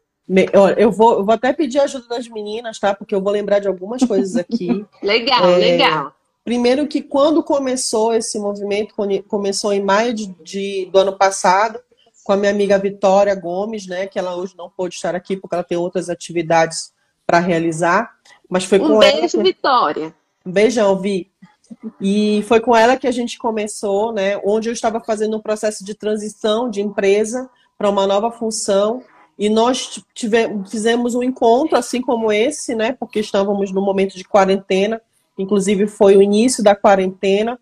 [0.75, 2.93] Eu vou, eu vou até pedir ajuda das meninas, tá?
[2.93, 4.85] Porque eu vou lembrar de algumas coisas aqui.
[5.01, 6.13] legal, é, legal.
[6.43, 8.93] Primeiro que quando começou esse movimento,
[9.27, 11.79] começou em maio de, de, do ano passado,
[12.23, 14.05] com a minha amiga Vitória Gomes, né?
[14.05, 16.91] Que ela hoje não pôde estar aqui porque ela tem outras atividades
[17.25, 18.13] para realizar.
[18.49, 19.29] Mas foi um com beijo, ela.
[19.29, 19.43] Que...
[19.43, 20.15] Vitória.
[20.45, 21.31] Um beijão, Vi.
[22.01, 24.39] E foi com ela que a gente começou, né?
[24.43, 29.03] Onde eu estava fazendo um processo de transição de empresa para uma nova função
[29.37, 32.93] e nós tivemos, fizemos um encontro assim como esse, né?
[32.93, 34.99] Porque estávamos no momento de quarentena,
[35.37, 37.59] inclusive foi o início da quarentena.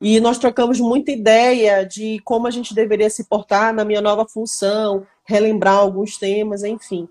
[0.00, 4.26] E nós trocamos muita ideia de como a gente deveria se portar na minha nova
[4.26, 7.08] função, relembrar alguns temas, enfim.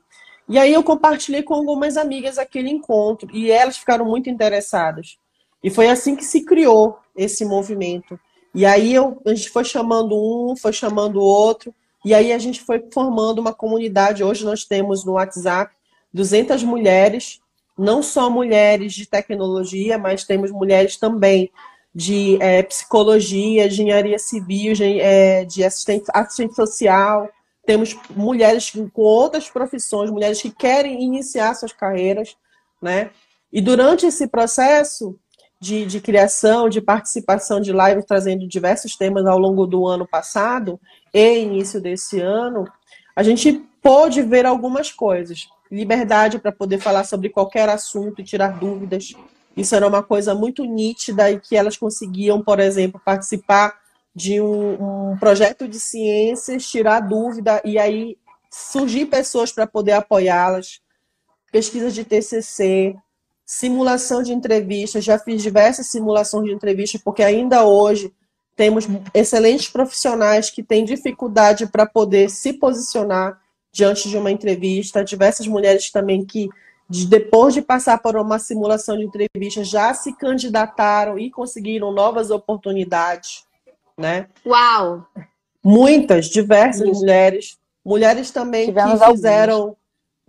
[0.47, 5.17] E aí eu compartilhei com algumas amigas aquele encontro e elas ficaram muito interessadas.
[5.63, 8.19] E foi assim que se criou esse movimento.
[8.53, 12.37] E aí eu, a gente foi chamando um, foi chamando o outro, e aí a
[12.37, 14.23] gente foi formando uma comunidade.
[14.23, 15.73] Hoje nós temos no WhatsApp
[16.13, 17.39] 200 mulheres,
[17.77, 21.51] não só mulheres de tecnologia, mas temos mulheres também
[21.93, 27.29] de é, psicologia, engenharia civil, é, de assistente, assistente social.
[27.65, 32.35] Temos mulheres com outras profissões, mulheres que querem iniciar suas carreiras,
[32.81, 33.11] né?
[33.53, 35.19] E durante esse processo
[35.61, 40.79] de, de criação, de participação de live, trazendo diversos temas ao longo do ano passado,
[41.13, 42.67] e início desse ano,
[43.15, 45.47] a gente pôde ver algumas coisas.
[45.71, 49.13] Liberdade para poder falar sobre qualquer assunto e tirar dúvidas.
[49.55, 53.79] Isso era uma coisa muito nítida e que elas conseguiam, por exemplo, participar
[54.15, 58.17] de um, um projeto de ciências, tirar dúvida e aí
[58.49, 60.81] surgir pessoas para poder apoiá-las.
[61.51, 62.95] pesquisa de TCC,
[63.51, 65.03] simulação de entrevistas.
[65.03, 68.13] Já fiz diversas simulações de entrevistas, porque ainda hoje
[68.55, 73.37] temos excelentes profissionais que têm dificuldade para poder se posicionar
[73.69, 75.03] diante de uma entrevista.
[75.03, 76.47] Diversas mulheres também que,
[77.09, 83.43] depois de passar por uma simulação de entrevista, já se candidataram e conseguiram novas oportunidades.
[83.97, 84.27] Né?
[84.45, 85.05] Uau!
[85.61, 87.01] Muitas, diversas Isso.
[87.01, 87.59] mulheres.
[87.83, 89.75] Mulheres também Tivemos que fizeram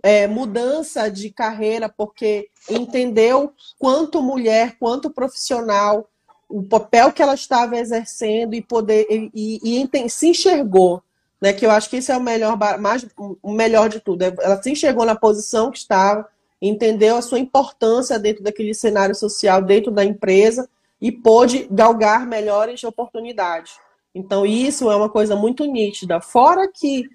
[0.03, 6.09] é, mudança de carreira porque entendeu quanto mulher, quanto profissional,
[6.49, 11.01] o papel que ela estava exercendo e poder e, e, e, se enxergou,
[11.41, 11.53] né?
[11.53, 13.07] Que eu acho que isso é o melhor, mais
[13.41, 14.23] o melhor de tudo.
[14.23, 16.27] Ela se enxergou na posição que estava,
[16.61, 20.69] entendeu a sua importância dentro daquele cenário social, dentro da empresa
[21.01, 23.73] e pôde galgar melhores oportunidades.
[24.13, 26.21] Então isso é uma coisa muito nítida.
[26.21, 27.09] Fora que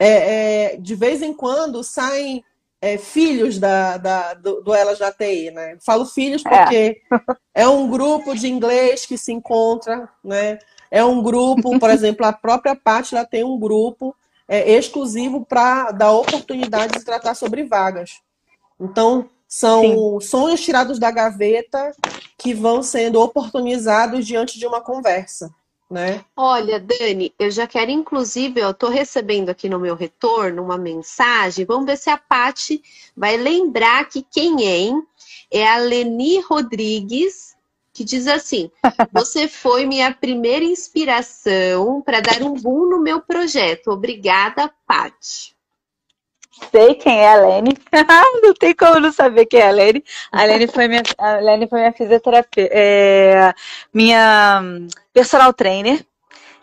[0.00, 2.42] é, é, de vez em quando saem
[2.80, 5.76] é, filhos da, da, do, do Elas na TI, né?
[5.84, 6.48] Falo filhos é.
[6.48, 7.02] porque
[7.54, 7.62] é.
[7.62, 7.68] é.
[7.68, 10.58] um grupo de inglês que se encontra, né?
[10.90, 14.16] É um grupo, por exemplo, a própria Pátila tem um grupo
[14.48, 18.22] é, exclusivo para dar oportunidade de tratar sobre vagas.
[18.80, 20.20] Então, são Sim.
[20.26, 21.92] sonhos tirados da gaveta
[22.38, 25.50] que vão sendo oportunizados diante de uma conversa
[25.90, 26.24] né?
[26.36, 31.66] Olha, Dani, eu já quero, inclusive, eu estou recebendo aqui no meu retorno uma mensagem.
[31.66, 32.80] Vamos ver se a Pati
[33.16, 35.02] vai lembrar que quem é, hein?
[35.50, 37.56] É a Leni Rodrigues,
[37.92, 38.70] que diz assim:
[39.12, 43.90] Você foi minha primeira inspiração para dar um boom no meu projeto.
[43.90, 45.56] Obrigada, Pati.
[46.70, 47.76] Sei quem é a Lene.
[48.42, 50.04] não tem como não saber quem é a Lene.
[50.30, 53.52] A Lene foi minha, a Lene foi minha fisioterapeuta, é,
[53.92, 54.62] minha
[55.12, 56.04] personal trainer.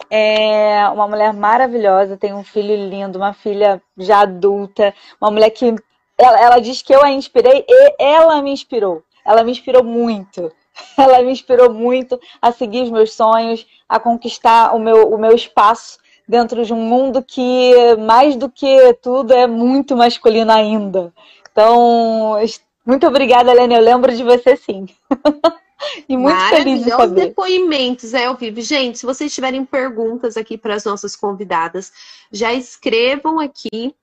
[0.09, 5.75] É uma mulher maravilhosa, tem um filho lindo, uma filha já adulta, uma mulher que
[6.17, 9.03] ela, ela diz que eu a inspirei e ela me inspirou.
[9.25, 10.51] Ela me inspirou muito.
[10.95, 15.33] Ela me inspirou muito a seguir os meus sonhos, a conquistar o meu, o meu
[15.33, 15.97] espaço
[16.27, 21.13] dentro de um mundo que, mais do que tudo, é muito masculino ainda.
[21.51, 22.35] Então,
[22.85, 23.75] muito obrigada, Helena.
[23.75, 24.87] Eu lembro de você sim.
[26.09, 27.27] e muito feliz de saber.
[27.27, 28.61] depoimentos é ao vivo.
[28.61, 31.91] Gente, se vocês tiverem perguntas aqui para as nossas convidadas,
[32.31, 33.95] já escrevam aqui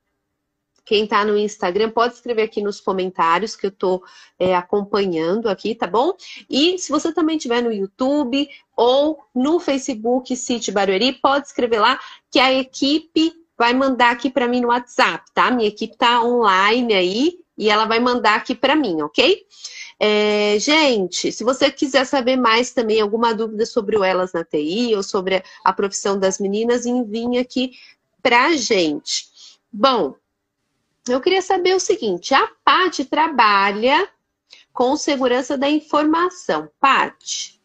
[0.84, 4.02] quem está no Instagram pode escrever aqui nos comentários que eu estou
[4.38, 6.12] é, acompanhando aqui, tá bom?
[6.48, 11.98] E se você também estiver no YouTube ou no Facebook City Barueri, pode escrever lá
[12.30, 15.50] que a equipe vai mandar aqui para mim no WhatsApp, tá?
[15.50, 19.46] Minha equipe está online aí e ela vai mandar aqui para mim, ok?
[19.98, 24.94] É, gente, se você quiser saber mais também, alguma dúvida sobre o Elas na TI
[24.94, 27.72] ou sobre a profissão das meninas, envie aqui
[28.20, 29.26] para a gente.
[29.72, 30.14] Bom,
[31.08, 34.08] eu queria saber o seguinte: a Paty trabalha
[34.72, 36.68] com segurança da informação.
[36.80, 37.60] Paty,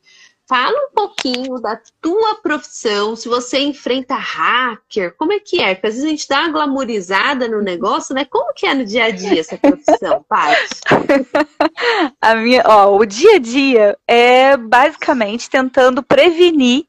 [0.48, 5.76] fala um pouquinho da tua profissão, se você enfrenta hacker, como é que é?
[5.76, 8.26] Porque às vezes a gente dá uma glamorizada no negócio, né?
[8.26, 10.70] Como que é no dia a dia essa profissão, Paty?
[12.20, 16.86] a minha, ó, o dia a dia é basicamente tentando prevenir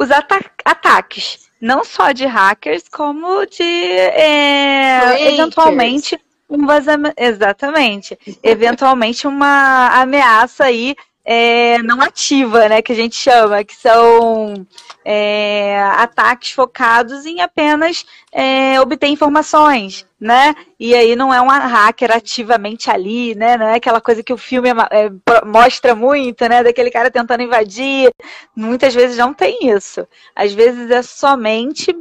[0.00, 7.14] os ata ataques não só de hackers, como de é, eventualmente um vazamento.
[7.18, 8.18] Exatamente.
[8.42, 10.96] eventualmente uma ameaça aí
[11.32, 12.82] é, não ativa, né?
[12.82, 14.66] Que a gente chama, que são
[15.04, 20.56] é, ataques focados em apenas é, obter informações, né?
[20.76, 23.56] E aí não é um hacker ativamente ali, né?
[23.56, 25.08] Não é aquela coisa que o filme é,
[25.46, 26.64] mostra muito, né?
[26.64, 28.10] Daquele cara tentando invadir.
[28.56, 30.04] Muitas vezes não tem isso.
[30.34, 31.94] Às vezes é somente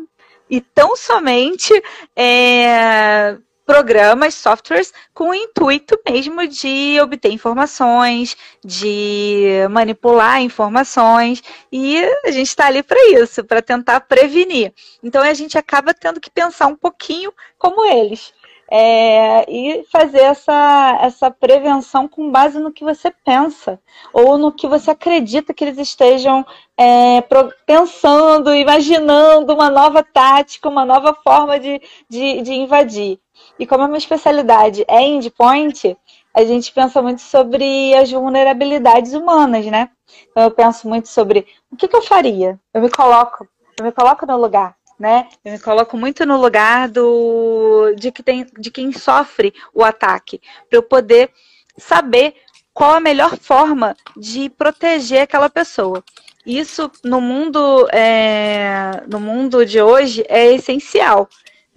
[0.50, 1.72] e tão somente
[2.16, 3.38] é,
[3.70, 12.48] programas, softwares com o intuito mesmo de obter informações, de manipular informações, e a gente
[12.48, 14.74] está ali para isso, para tentar prevenir.
[15.04, 18.34] Então a gente acaba tendo que pensar um pouquinho como eles.
[18.72, 23.80] É, e fazer essa, essa prevenção com base no que você pensa
[24.14, 26.46] ou no que você acredita que eles estejam
[26.78, 27.24] é,
[27.66, 33.20] pensando, imaginando uma nova tática, uma nova forma de, de, de invadir.
[33.58, 35.98] E como a minha especialidade é endpoint,
[36.34, 39.90] a gente pensa muito sobre as vulnerabilidades humanas, né?
[40.32, 42.60] Então eu penso muito sobre o que, que eu faria.
[42.74, 45.28] Eu me coloco, eu me coloco no lugar, né?
[45.44, 50.40] Eu me coloco muito no lugar do de que tem, de quem sofre o ataque,
[50.70, 51.30] para eu poder
[51.78, 52.36] saber
[52.74, 56.04] qual a melhor forma de proteger aquela pessoa.
[56.46, 61.28] Isso no mundo é, no mundo de hoje é essencial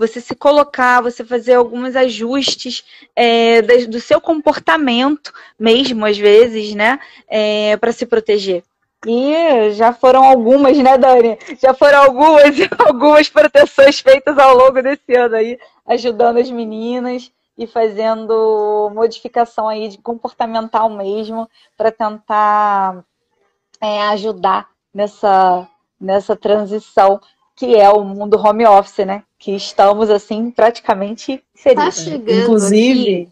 [0.02, 2.84] você se colocar, você fazer alguns ajustes
[3.14, 6.98] é, do seu comportamento mesmo, às vezes, né?
[7.28, 8.64] É, para se proteger.
[9.06, 11.38] E já foram algumas, né, Dani?
[11.60, 17.64] Já foram algumas, algumas proteções feitas ao longo desse ano aí, ajudando as meninas e
[17.66, 23.04] fazendo modificação aí de comportamental mesmo para tentar
[23.80, 25.68] é, ajudar nessa,
[26.00, 27.20] nessa transição
[27.54, 29.22] que é o mundo home office, né?
[29.38, 31.84] Que estamos assim praticamente inseridos.
[31.84, 33.28] Tá chegando inclusive, aqui.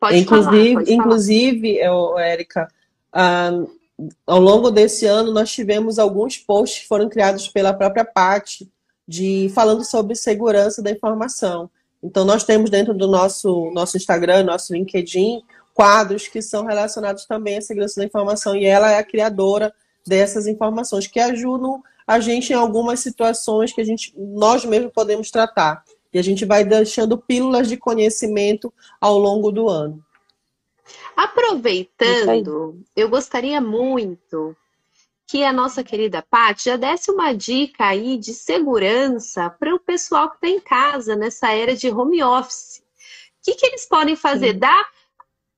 [0.00, 2.68] Pode inclusive, falar, pode inclusive, eu, Érica,
[4.26, 8.62] ao longo desse ano nós tivemos alguns posts que foram criados pela própria Pat
[9.06, 11.70] de falando sobre segurança da informação.
[12.02, 17.58] Então nós temos dentro do nosso nosso Instagram, nosso LinkedIn, quadros que são relacionados também
[17.58, 19.72] à segurança da informação e ela é a criadora
[20.06, 25.30] dessas informações que ajudam a gente em algumas situações que a gente nós mesmos podemos
[25.30, 25.84] tratar.
[26.12, 30.04] E a gente vai deixando pílulas de conhecimento ao longo do ano.
[31.16, 34.56] Aproveitando, eu gostaria muito
[35.26, 40.28] que a nossa querida Paty já desse uma dica aí de segurança para o pessoal
[40.30, 42.78] que está em casa nessa era de home office.
[42.78, 44.52] O que, que eles podem fazer?
[44.52, 44.58] Sim.
[44.58, 44.86] Dá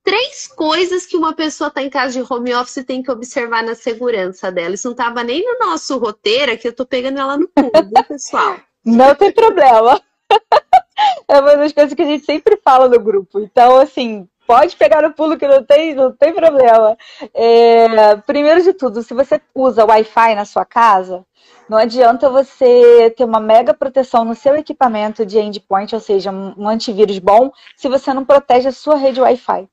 [0.07, 3.75] três coisas que uma pessoa está em casa de home office tem que observar na
[3.75, 4.75] segurança dela.
[4.75, 8.05] Isso não estava nem no nosso roteiro, que eu estou pegando ela no pulo, né,
[8.05, 8.57] pessoal?
[8.85, 10.01] Não tem problema.
[11.29, 13.39] É uma das coisas que a gente sempre fala no grupo.
[13.39, 16.97] Então, assim, pode pegar no pulo que não tem, não tem problema.
[17.35, 21.23] É, primeiro de tudo, se você usa Wi-Fi na sua casa,
[21.69, 26.67] não adianta você ter uma mega proteção no seu equipamento de endpoint, ou seja, um
[26.67, 29.69] antivírus bom, se você não protege a sua rede Wi-Fi.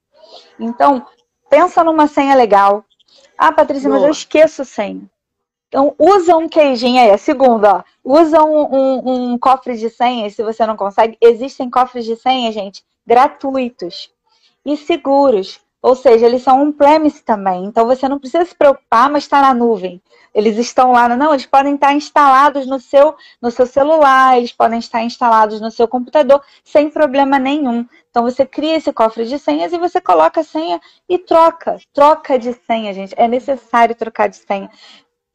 [0.60, 1.06] Então,
[1.50, 2.84] pensa numa senha legal.
[3.38, 4.00] Ah, Patrícia, Boa.
[4.00, 5.02] mas eu esqueço senha.
[5.68, 7.10] Então, usa um queijinho aí.
[7.10, 7.84] A segunda, ó.
[8.04, 11.18] Usa um, um, um cofre de senhas, se você não consegue.
[11.20, 14.12] Existem cofres de senha, gente, gratuitos
[14.66, 15.60] e seguros.
[15.82, 17.66] Ou seja, eles são on-premise também.
[17.66, 20.02] Então você não precisa se preocupar, mas está na nuvem.
[20.34, 24.80] Eles estão lá, não, eles podem estar instalados no seu, no seu celular, eles podem
[24.80, 27.86] estar instalados no seu computador sem problema nenhum.
[28.14, 31.80] Então você cria esse cofre de senhas e você coloca a senha e troca.
[31.91, 33.16] Troca de senha, gente.
[33.18, 34.70] É necessário trocar de senha.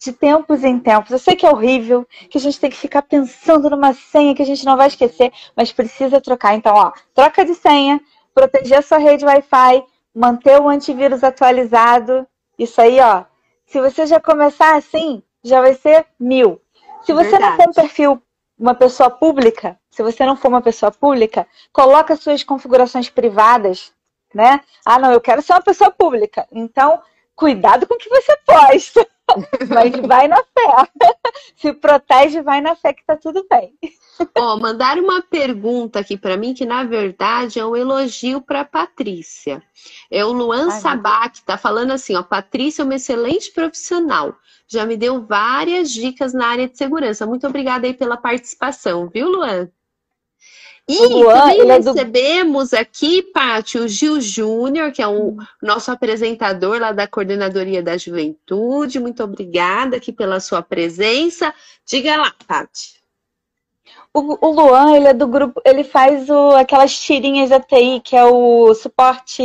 [0.00, 1.10] De tempos em tempos.
[1.10, 4.42] Eu sei que é horrível, que a gente tem que ficar pensando numa senha que
[4.42, 6.54] a gente não vai esquecer, mas precisa trocar.
[6.54, 8.00] Então, ó, troca de senha,
[8.32, 9.82] proteger a sua rede Wi-Fi,
[10.14, 12.28] manter o antivírus atualizado.
[12.56, 13.24] Isso aí, ó.
[13.66, 16.60] Se você já começar assim, já vai ser mil.
[17.02, 17.56] Se você Verdade.
[17.56, 18.22] não for um perfil,
[18.58, 23.92] uma pessoa pública, se você não for uma pessoa pública, coloca suas configurações privadas,
[24.34, 24.60] né?
[24.84, 26.46] Ah, não, eu quero ser uma pessoa pública.
[26.50, 27.00] Então,
[27.36, 29.06] cuidado com o que você posta.
[29.68, 30.90] Mas vai na fé.
[31.56, 33.74] Se protege, vai na fé que tá tudo bem.
[34.36, 39.62] Ó, mandaram uma pergunta aqui para mim que na verdade é um elogio para Patrícia.
[40.10, 44.36] É o Luan Ai, Sabá que tá falando assim, ó, Patrícia é uma excelente profissional.
[44.66, 47.26] Já me deu várias dicas na área de segurança.
[47.26, 49.70] Muito obrigada aí pela participação, viu, Luan?
[50.88, 52.76] E Luan, também é recebemos do...
[52.76, 58.98] aqui, Paty, o Gil Júnior, que é o nosso apresentador lá da Coordenadoria da Juventude.
[58.98, 61.52] Muito obrigada aqui pela sua presença.
[61.84, 62.97] Diga lá, Paty.
[64.14, 68.16] O, o, Luan, ele é do grupo, ele faz o, aquelas tirinhas da TI, que
[68.16, 69.42] é o suporte.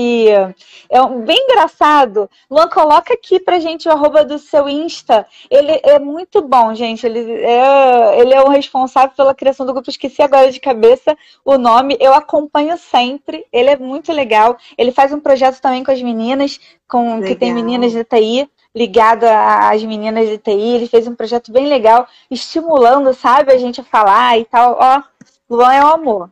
[0.90, 2.30] É um, bem engraçado.
[2.50, 5.28] Luan, coloca aqui pra gente o arroba do seu Insta.
[5.52, 7.06] Ele é muito bom, gente.
[7.06, 9.90] Ele é, ele é o responsável pela criação do grupo.
[9.90, 11.98] Esqueci agora de cabeça o nome.
[12.00, 13.46] Eu acompanho sempre.
[13.52, 14.58] Ele é muito legal.
[14.78, 19.24] Ele faz um projeto também com as meninas, com que tem meninas de TI ligado
[19.26, 20.52] às meninas de TI.
[20.52, 24.78] Ele fez um projeto bem legal, estimulando, sabe, a gente a falar e tal.
[24.80, 25.04] Ó,
[25.50, 26.30] Luan é o amor.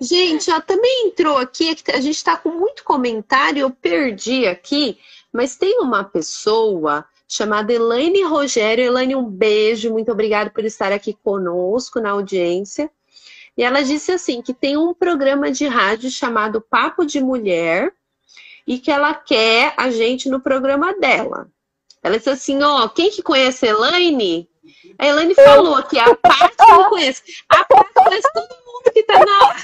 [0.00, 4.98] Gente, ó, também entrou aqui, é a gente está com muito comentário, eu perdi aqui,
[5.32, 8.84] mas tem uma pessoa chamada Elaine Rogério.
[8.84, 12.90] Elaine, um beijo, muito obrigada por estar aqui conosco na audiência.
[13.56, 17.92] E ela disse assim: que tem um programa de rádio chamado Papo de Mulher,
[18.68, 21.48] e que ela quer a gente no programa dela.
[22.02, 24.46] Ela disse assim, ó, quem que conhece a Elaine?
[24.98, 27.22] A Elaine falou que a Paty não conhece.
[27.48, 29.56] A Paty conhece todo mundo que tá na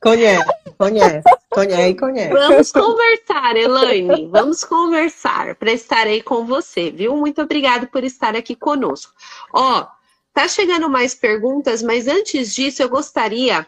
[0.00, 0.44] Conhece,
[0.76, 2.32] conhece, conhece, conhece.
[2.32, 4.28] Vamos conversar, Elaine.
[4.28, 7.14] Vamos conversar para estar aí com você, viu?
[7.14, 9.12] Muito obrigado por estar aqui conosco.
[9.52, 9.86] Ó,
[10.32, 13.66] tá chegando mais perguntas, mas antes disso eu gostaria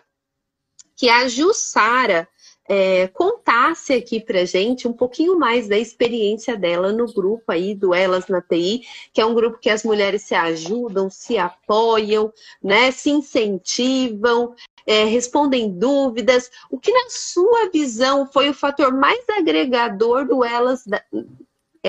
[0.97, 2.29] que a Jussara
[2.69, 7.95] é, contasse aqui pra gente um pouquinho mais da experiência dela no grupo aí do
[7.95, 8.83] Elas na TI,
[9.13, 12.33] que é um grupo que as mulheres se ajudam, se apoiam,
[12.63, 14.55] né, se incentivam,
[14.87, 16.51] é, respondem dúvidas.
[16.71, 20.85] O que, na sua visão, foi o fator mais agregador do Elas,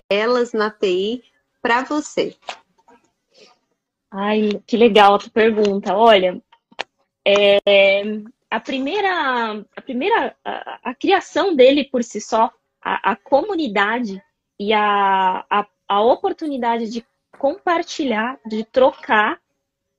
[0.10, 1.24] Elas na TI
[1.62, 2.36] para você?
[4.12, 5.96] Ai, que legal a tua pergunta.
[5.96, 6.40] Olha,
[7.26, 7.60] é,
[8.54, 14.22] a primeira, a primeira, a, a, criação dele por si só, a, a comunidade
[14.60, 17.04] e a, a, a oportunidade de
[17.40, 19.40] compartilhar, de trocar,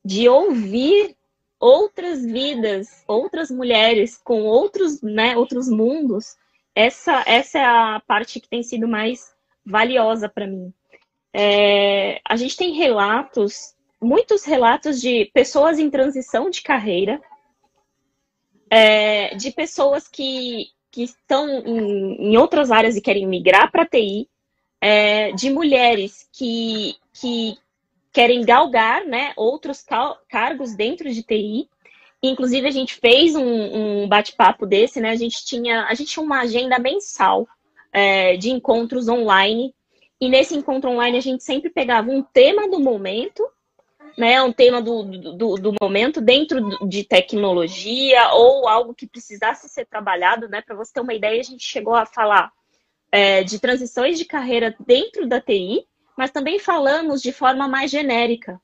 [0.05, 1.17] de ouvir
[1.59, 6.37] outras vidas, outras mulheres com outros, né, outros mundos,
[6.77, 9.35] essa, essa é a parte que tem sido mais
[9.67, 10.73] valiosa para mim.
[11.33, 17.21] É, a gente tem relatos, muitos relatos de pessoas em transição de carreira,
[18.77, 24.29] é, de pessoas que, que estão em, em, outras áreas e querem migrar para TI,
[24.81, 27.57] é, de mulheres que, que
[28.13, 29.85] querem galgar né, outros
[30.29, 31.69] cargos dentro de TI.
[32.21, 35.11] Inclusive, a gente fez um, um bate-papo desse, né?
[35.11, 37.47] A gente tinha, a gente tinha uma agenda mensal
[37.93, 39.73] é, de encontros online.
[40.21, 43.47] E nesse encontro online a gente sempre pegava um tema do momento
[44.17, 49.87] né, um tema do, do, do, momento dentro de tecnologia ou algo que precisasse ser
[49.87, 50.63] trabalhado, né?
[50.63, 52.53] Para você ter uma ideia, a gente chegou a falar
[53.11, 55.87] é, de transições de carreira dentro da TI,
[56.17, 58.61] mas também falamos de forma mais genérica,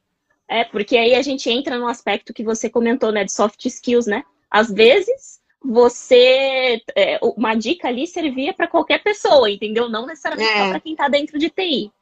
[0.51, 4.07] é porque aí a gente entra no aspecto que você comentou, né, de soft skills,
[4.07, 4.25] né?
[4.51, 9.89] Às vezes você é, uma dica ali servia para qualquer pessoa, entendeu?
[9.89, 10.69] Não necessariamente é.
[10.71, 11.93] para quem está dentro de TI.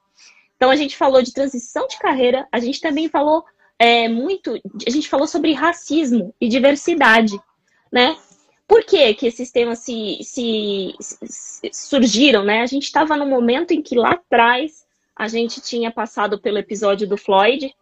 [0.59, 3.45] Então a gente falou de transição de carreira, a gente também falou
[3.79, 7.41] é, muito, a gente falou sobre racismo e diversidade,
[7.93, 8.17] né?
[8.67, 12.61] Por que, que esses temas se, se, se surgiram, né?
[12.61, 14.85] A gente estava no momento em que lá atrás
[15.15, 17.73] a gente tinha passado pelo episódio do Floyd,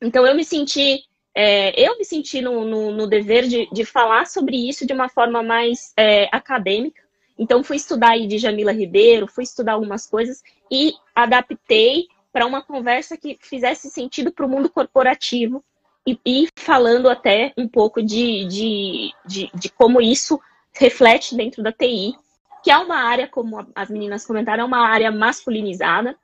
[0.00, 4.26] então eu me senti é, eu me senti no, no, no dever de, de, falar
[4.26, 7.02] sobre isso de uma forma mais é, acadêmica,
[7.40, 12.60] então, fui estudar aí de Jamila Ribeiro, fui estudar algumas coisas e adaptei para uma
[12.60, 15.64] conversa que fizesse sentido para o mundo corporativo
[16.06, 20.38] e, e, falando até um pouco de, de, de, de, como isso
[20.74, 22.14] reflete dentro da TI,
[22.62, 26.18] que é uma área, como as meninas comentaram, é uma área masculinizada,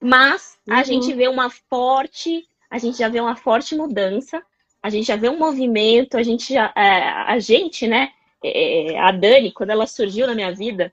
[0.00, 0.74] mas uhum.
[0.74, 4.42] a gente vê uma forte, a gente já vê uma forte mudança,
[4.82, 8.10] a gente já vê um movimento, a gente já, é, a gente, né,
[8.44, 10.92] é, a Dani, quando ela surgiu na minha vida,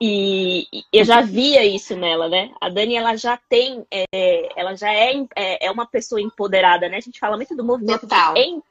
[0.00, 2.52] e, eu já via isso nela, né?
[2.60, 6.98] A Dani, ela já tem, é, ela já é, é, é, uma pessoa empoderada, né?
[6.98, 8.34] A gente fala muito do movimento Total.
[8.34, 8.40] de...
[8.40, 8.62] Em...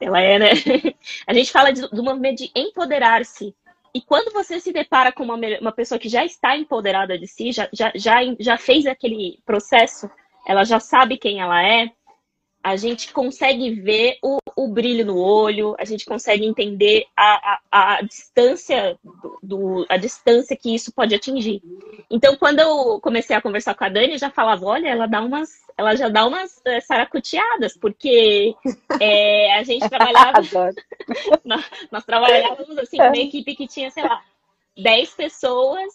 [0.00, 0.50] Ela é, né?
[1.26, 3.54] A gente fala de, do movimento de empoderar-se.
[3.94, 7.52] E quando você se depara com uma, uma pessoa que já está empoderada de si,
[7.52, 10.10] já, já, já, já fez aquele processo,
[10.46, 11.92] ela já sabe quem ela é,
[12.62, 17.94] a gente consegue ver o, o brilho no olho, a gente consegue entender a, a,
[17.96, 21.60] a distância do, do, a distância que isso pode atingir.
[22.08, 25.20] Então, quando eu comecei a conversar com a Dani, eu já falava, olha, ela dá
[25.20, 28.54] umas, ela já dá umas é, saracuteadas, porque
[29.00, 30.40] é, a gente trabalhava,
[31.44, 34.22] nós, nós, trabalhávamos assim com uma equipe que tinha, sei lá,
[34.76, 35.92] 10 pessoas,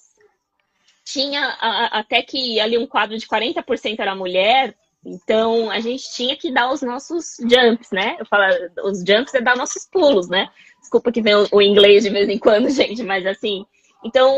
[1.05, 4.75] tinha a, até que ali um quadro de 40% era mulher,
[5.09, 8.17] então, a gente tinha que dar os nossos jumps, né?
[8.19, 8.43] Eu falo,
[8.83, 10.49] os jumps é dar nossos pulos, né?
[10.81, 13.65] Desculpa que vem o, inglês de vez em quando, gente, mas assim.
[14.03, 14.29] Então,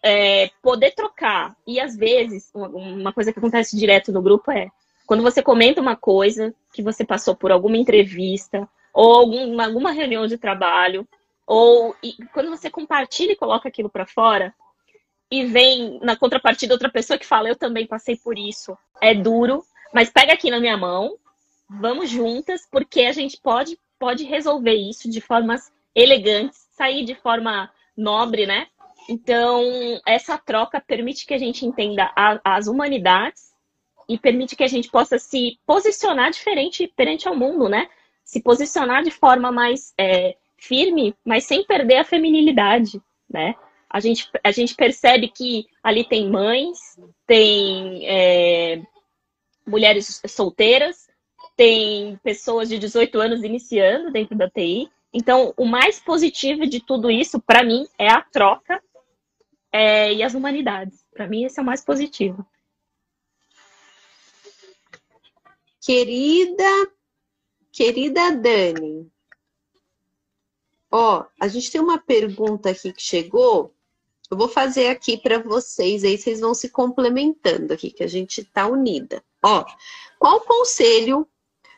[0.00, 1.56] é, poder trocar.
[1.66, 4.70] E às vezes, uma coisa que acontece direto no grupo é
[5.06, 10.28] quando você comenta uma coisa que você passou por alguma entrevista, ou alguma, alguma reunião
[10.28, 11.06] de trabalho,
[11.44, 11.96] ou
[12.32, 14.54] quando você compartilha e coloca aquilo para fora,
[15.28, 18.78] e vem na contrapartida outra pessoa que fala, eu também passei por isso.
[19.00, 21.16] É duro, mas pega aqui na minha mão,
[21.68, 27.70] vamos juntas, porque a gente pode, pode resolver isso de formas elegantes, sair de forma
[27.96, 28.66] nobre, né?
[29.08, 29.62] Então,
[30.06, 33.52] essa troca permite que a gente entenda a, as humanidades
[34.08, 37.88] e permite que a gente possa se posicionar diferente perante ao mundo, né?
[38.24, 43.54] Se posicionar de forma mais é, firme, mas sem perder a feminilidade, né?
[43.90, 48.82] A gente, a gente percebe que ali tem mães, tem é,
[49.66, 51.08] mulheres solteiras,
[51.56, 54.90] tem pessoas de 18 anos iniciando dentro da TI.
[55.12, 58.82] Então, o mais positivo de tudo isso, para mim, é a troca
[59.70, 61.04] é, e as humanidades.
[61.12, 62.46] Para mim, esse é o mais positivo.
[65.80, 66.90] Querida,
[67.72, 69.12] querida Dani,
[70.94, 73.74] Ó, a gente tem uma pergunta aqui que chegou.
[74.32, 78.42] Eu vou fazer aqui para vocês, aí vocês vão se complementando aqui, que a gente
[78.42, 79.22] tá unida.
[79.42, 79.62] Ó,
[80.18, 81.28] qual conselho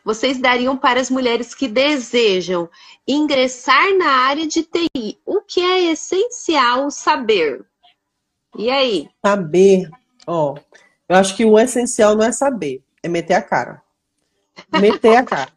[0.05, 2.71] vocês dariam para as mulheres que desejam
[3.09, 5.19] ingressar na área de TI?
[5.27, 7.67] O que é essencial saber?
[8.57, 9.09] E aí?
[9.27, 9.91] Saber,
[10.25, 10.55] ó,
[11.09, 13.83] eu acho que o essencial não é saber, é meter a cara.
[14.81, 15.53] Meter a cara.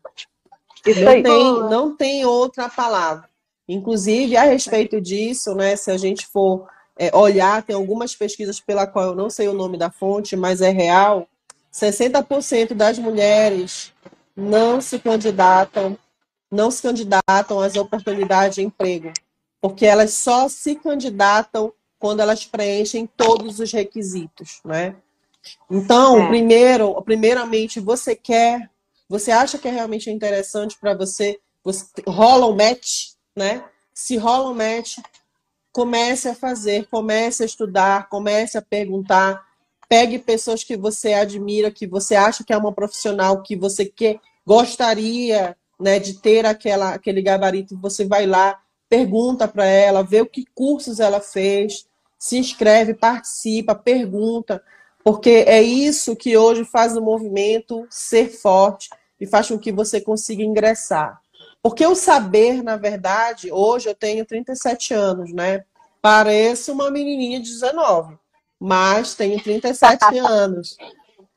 [0.83, 3.29] não, tem, não tem outra palavra.
[3.69, 6.67] Inclusive, a respeito disso, né, se a gente for
[6.97, 10.61] é, olhar, tem algumas pesquisas pela qual eu não sei o nome da fonte, mas
[10.61, 11.27] é real,
[11.73, 13.93] 60% das mulheres
[14.35, 15.97] não se candidatam,
[16.51, 19.11] não se candidatam às oportunidades de emprego,
[19.61, 24.95] porque elas só se candidatam quando elas preenchem todos os requisitos, né?
[25.69, 26.27] Então, é.
[26.27, 28.69] primeiro, primeiramente, você quer,
[29.09, 33.63] você acha que é realmente interessante para você, você rola um match, né?
[33.93, 34.97] Se rola um match,
[35.77, 39.45] comece a fazer, comece a estudar, comece a perguntar,
[39.87, 44.19] pegue pessoas que você admira, que você acha que é uma profissional que você quer,
[44.43, 48.59] gostaria, né, de ter aquela, aquele gabarito, você vai lá,
[48.89, 51.85] pergunta para ela, vê o que cursos ela fez,
[52.17, 54.63] se inscreve, participa, pergunta,
[55.03, 58.89] porque é isso que hoje faz o movimento ser forte
[59.21, 61.21] e faz com que você consiga ingressar.
[61.67, 65.65] Porque o saber, na verdade, hoje eu tenho 37 anos, né?
[66.01, 68.17] Pareço uma menininha de 19,
[68.57, 70.77] mas tenho 37 anos.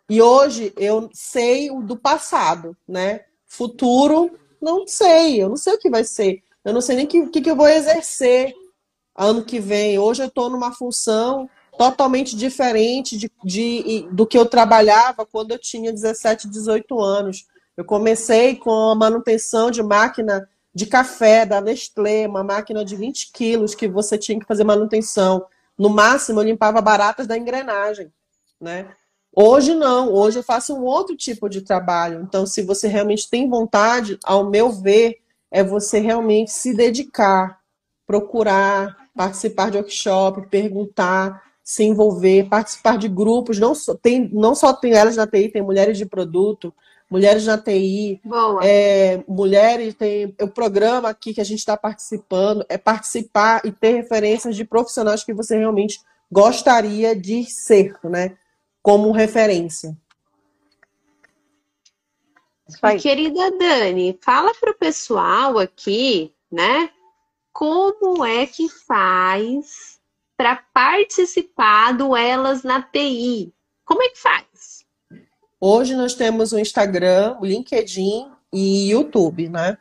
[0.09, 3.23] E hoje eu sei o do passado, né?
[3.45, 4.31] Futuro,
[4.63, 6.45] não sei, eu não sei o que vai ser.
[6.65, 8.55] Eu não sei nem o que, que, que eu vou exercer
[9.17, 9.99] ano que vem.
[9.99, 15.59] Hoje eu estou numa função totalmente diferente de, de, do que eu trabalhava quando eu
[15.59, 17.49] tinha 17, 18 anos.
[17.77, 23.33] Eu comecei com a manutenção de máquina de café da Nestlé, uma máquina de 20
[23.33, 25.45] quilos que você tinha que fazer manutenção.
[25.77, 28.13] No máximo, eu limpava baratas da engrenagem,
[28.61, 28.95] né?
[29.33, 32.21] Hoje não, hoje eu faço um outro tipo de trabalho.
[32.23, 35.19] Então, se você realmente tem vontade, ao meu ver,
[35.51, 37.61] é você realmente se dedicar,
[38.07, 43.59] procurar, participar de workshop, perguntar, se envolver, participar de grupos.
[43.59, 46.75] Não só tem, não só tem elas na TI, tem mulheres de produto,
[47.11, 48.21] mulheres na TI,
[48.63, 53.95] é, mulheres, tem o programa aqui que a gente está participando, é participar e ter
[53.95, 56.01] referências de profissionais que você realmente
[56.31, 58.37] gostaria de ser, né?
[58.81, 59.97] Como referência.
[63.01, 66.91] Querida Dani, fala para o pessoal aqui, né?
[67.53, 69.99] Como é que faz
[70.37, 73.53] para participar do Elas na TI?
[73.85, 74.50] Como é que faz?
[75.63, 79.77] Hoje nós temos o Instagram, o LinkedIn e YouTube, né?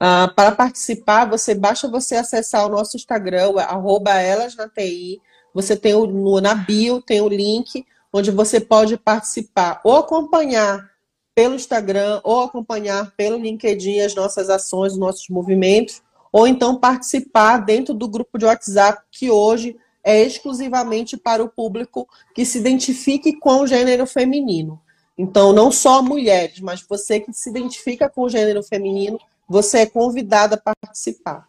[0.00, 5.20] Ah, para participar, você basta você acessar o nosso Instagram, arroba elas na TI.
[5.52, 10.88] Você tem o, no, na bio, tem o link onde você pode participar ou acompanhar
[11.34, 16.00] pelo Instagram ou acompanhar pelo LinkedIn as nossas ações, os nossos movimentos,
[16.32, 22.08] ou então participar dentro do grupo de WhatsApp que hoje é exclusivamente para o público
[22.34, 24.80] que se identifique com o gênero feminino.
[25.18, 29.86] Então, não só mulheres, mas você que se identifica com o gênero feminino, você é
[29.86, 31.48] convidada a participar.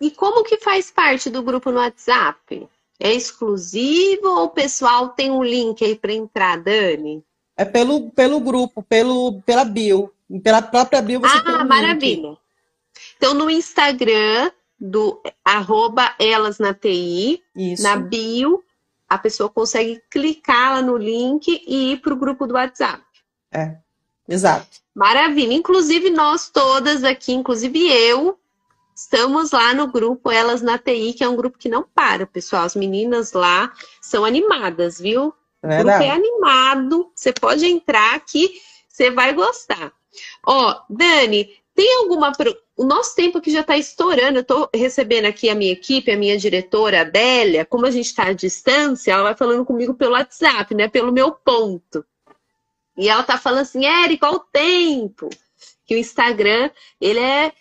[0.00, 2.68] E como que faz parte do grupo no WhatsApp?
[3.00, 7.24] É exclusivo ou o pessoal tem um link aí para entrar, Dani?
[7.56, 10.12] É pelo, pelo grupo, pelo, pela bio.
[10.42, 12.28] Pela própria bio você ah, tem um maravilha.
[12.28, 12.38] Link.
[13.16, 17.82] Então, no Instagram do arroba elas na TI, Isso.
[17.82, 18.62] na bio,
[19.14, 23.02] a pessoa consegue clicar lá no link e ir para o grupo do WhatsApp.
[23.52, 23.76] É,
[24.28, 24.80] exato.
[24.94, 25.52] Maravilha.
[25.52, 28.38] Inclusive, nós todas aqui, inclusive eu,
[28.94, 32.64] estamos lá no grupo Elas na TI, que é um grupo que não para, pessoal.
[32.64, 35.34] As meninas lá são animadas, viu?
[35.62, 37.12] É o grupo é animado.
[37.14, 38.50] Você pode entrar aqui,
[38.88, 39.92] você vai gostar.
[40.46, 42.32] Ó, Dani, tem alguma.
[42.82, 44.38] O nosso tempo aqui já está estourando.
[44.38, 47.64] Eu estou recebendo aqui a minha equipe, a minha diretora, a Adélia.
[47.64, 50.88] Como a gente está à distância, ela vai falando comigo pelo WhatsApp, né?
[50.88, 52.04] Pelo meu ponto.
[52.98, 55.30] E ela tá falando assim, Érica, qual o tempo?
[55.86, 56.70] Que o Instagram,
[57.00, 57.52] ele é.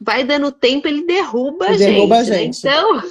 [0.00, 2.64] Vai dando tempo, ele derruba, ele a, derruba gente, a gente.
[2.64, 2.72] Né?
[2.72, 3.02] Então,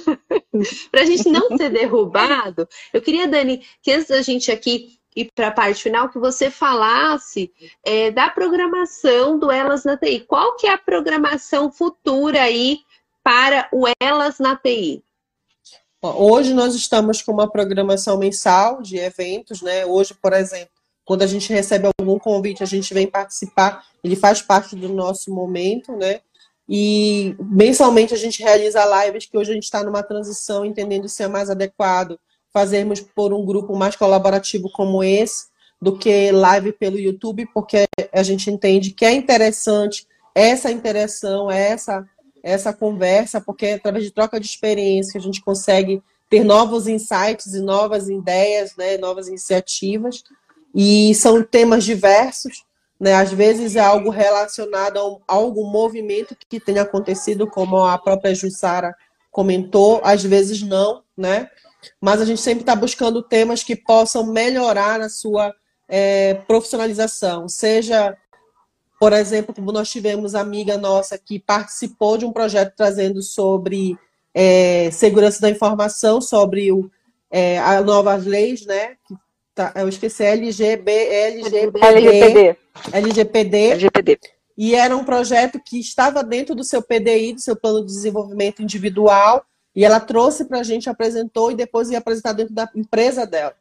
[0.90, 5.24] para a gente não ser derrubado, eu queria, Dani, que antes da gente aqui e
[5.24, 7.50] para a parte final que você falasse
[7.82, 10.20] é, da programação do Elas na TI.
[10.20, 12.80] Qual que é a programação futura aí
[13.24, 15.02] para o Elas na TI?
[16.02, 19.86] Hoje nós estamos com uma programação mensal de eventos, né?
[19.86, 20.70] Hoje, por exemplo,
[21.04, 25.32] quando a gente recebe algum convite, a gente vem participar, ele faz parte do nosso
[25.34, 26.20] momento, né?
[26.68, 31.22] E mensalmente a gente realiza lives, que hoje a gente está numa transição, entendendo se
[31.22, 32.18] é mais adequado
[32.56, 35.48] fazermos por um grupo mais colaborativo como esse,
[35.78, 42.08] do que live pelo YouTube, porque a gente entende que é interessante essa interação, essa,
[42.42, 46.86] essa conversa, porque é através de troca de experiência que a gente consegue ter novos
[46.86, 50.24] insights e novas ideias, né, novas iniciativas.
[50.74, 52.64] E são temas diversos,
[52.98, 53.12] né?
[53.12, 58.94] Às vezes é algo relacionado a, algum movimento que tenha acontecido, como a própria Jussara
[59.30, 61.50] comentou, às vezes não, né?
[62.00, 65.54] Mas a gente sempre está buscando temas que possam melhorar a sua
[65.88, 68.16] é, profissionalização, seja,
[68.98, 73.96] por exemplo, como nós tivemos amiga nossa que participou de um projeto trazendo sobre
[74.34, 76.90] é, segurança da informação, sobre o,
[77.30, 78.96] é, as novas leis, né?
[79.54, 82.56] Tá, eu esqueci, LGB, LGPD, LGPD.
[82.92, 83.56] LGPD.
[83.70, 84.18] LGPD.
[84.58, 88.62] E era um projeto que estava dentro do seu PDI, do seu plano de desenvolvimento
[88.62, 89.44] individual,
[89.76, 93.54] e ela trouxe para a gente, apresentou e depois ia apresentar dentro da empresa dela.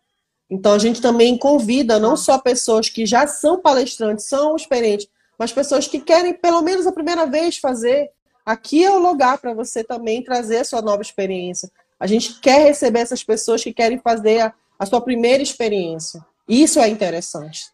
[0.50, 5.52] Então a gente também convida não só pessoas que já são palestrantes, são experientes, mas
[5.52, 8.12] pessoas que querem pelo menos a primeira vez fazer.
[8.46, 11.70] Aqui é o lugar para você também trazer a sua nova experiência.
[12.00, 16.24] A gente quer receber essas pessoas que querem fazer a, a sua primeira experiência.
[16.48, 17.66] Isso é interessante,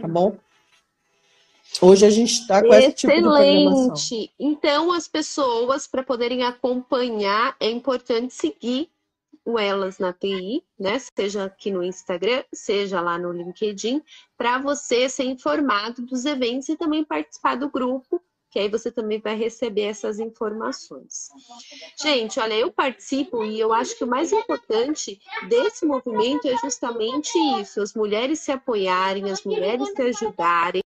[0.00, 0.36] tá bom?
[1.80, 4.32] Hoje a gente está com esse tipo de Excelente.
[4.38, 8.90] Então, as pessoas, para poderem acompanhar, é importante seguir
[9.44, 10.98] o Elas na TI, né?
[10.98, 14.02] Seja aqui no Instagram, seja lá no LinkedIn,
[14.36, 19.20] para você ser informado dos eventos e também participar do grupo que aí você também
[19.20, 21.30] vai receber essas informações.
[22.02, 27.30] Gente, olha, eu participo e eu acho que o mais importante desse movimento é justamente
[27.60, 30.82] isso: as mulheres se apoiarem, as mulheres se ajudarem,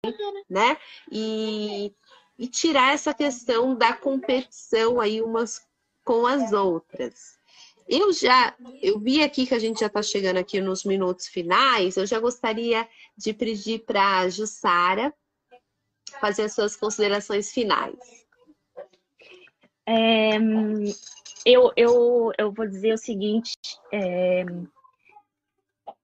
[0.50, 0.78] né?
[1.10, 1.94] E,
[2.38, 5.62] e tirar essa questão da competição aí umas
[6.04, 7.42] com as outras.
[7.88, 11.96] Eu já, eu vi aqui que a gente já está chegando aqui nos minutos finais,
[11.96, 12.88] eu já gostaria
[13.18, 15.14] de pedir para a Jussara
[16.20, 17.98] fazer as suas considerações finais.
[19.86, 20.38] É,
[21.46, 23.54] eu, eu, eu vou dizer o seguinte:
[23.92, 24.46] é,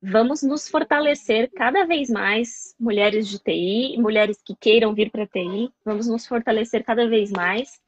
[0.02, 5.72] vamos nos fortalecer cada vez mais, mulheres de TI, mulheres que queiram vir para TI,
[5.84, 7.80] vamos nos fortalecer cada vez mais.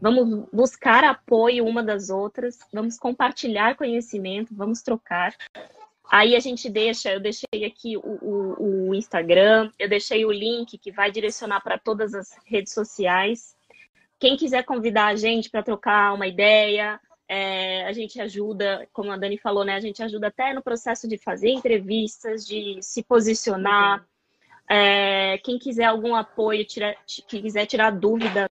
[0.00, 5.34] Vamos buscar apoio uma das outras, vamos compartilhar conhecimento, vamos trocar.
[6.08, 10.78] Aí a gente deixa, eu deixei aqui o, o, o Instagram, eu deixei o link
[10.78, 13.56] que vai direcionar para todas as redes sociais.
[14.18, 19.16] Quem quiser convidar a gente para trocar uma ideia, é, a gente ajuda, como a
[19.16, 19.74] Dani falou, né?
[19.74, 24.06] A gente ajuda até no processo de fazer entrevistas, de se posicionar.
[24.68, 28.48] É, quem quiser algum apoio, tira, que quiser tirar dúvida,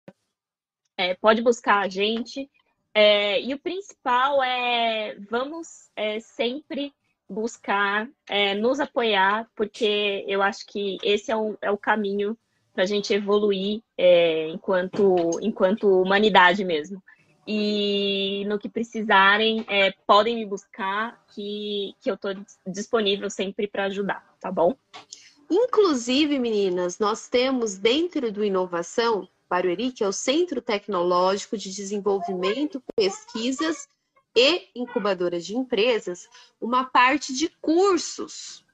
[0.97, 2.49] é, pode buscar a gente.
[2.93, 6.93] É, e o principal é vamos é, sempre
[7.30, 12.38] buscar é, nos apoiar, porque eu acho que esse é o, é o caminho
[12.73, 17.01] para a gente evoluir é, enquanto, enquanto humanidade mesmo.
[17.47, 22.34] E no que precisarem, é, podem me buscar, que, que eu estou
[22.67, 24.76] disponível sempre para ajudar, tá bom?
[25.49, 32.82] Inclusive, meninas, nós temos dentro do Inovação Barueri, que é o Centro Tecnológico de Desenvolvimento,
[32.95, 33.88] Pesquisas
[34.36, 36.28] e incubadoras de empresas
[36.60, 38.66] uma parte de cursos,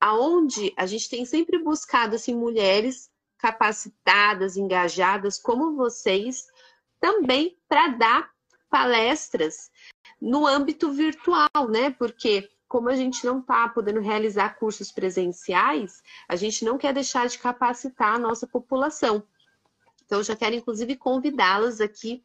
[0.00, 6.46] aonde a gente tem sempre buscado assim mulheres capacitadas, engajadas como vocês,
[7.00, 8.30] também para dar
[8.68, 9.70] palestras
[10.20, 11.90] no âmbito virtual, né?
[11.90, 17.28] Porque como a gente não está podendo realizar cursos presenciais, a gente não quer deixar
[17.28, 19.24] de capacitar a nossa população.
[20.04, 22.24] Então, eu já quero, inclusive, convidá-las aqui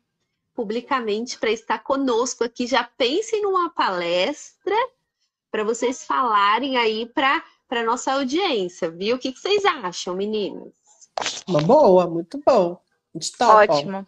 [0.55, 2.65] publicamente para estar conosco aqui.
[2.65, 4.75] Já pensem numa palestra
[5.51, 9.17] para vocês falarem aí para a nossa audiência, viu?
[9.17, 10.73] O que, que, vocês acham, meninos?
[11.47, 12.81] Uma boa, muito bom.
[13.41, 14.07] Ótimo.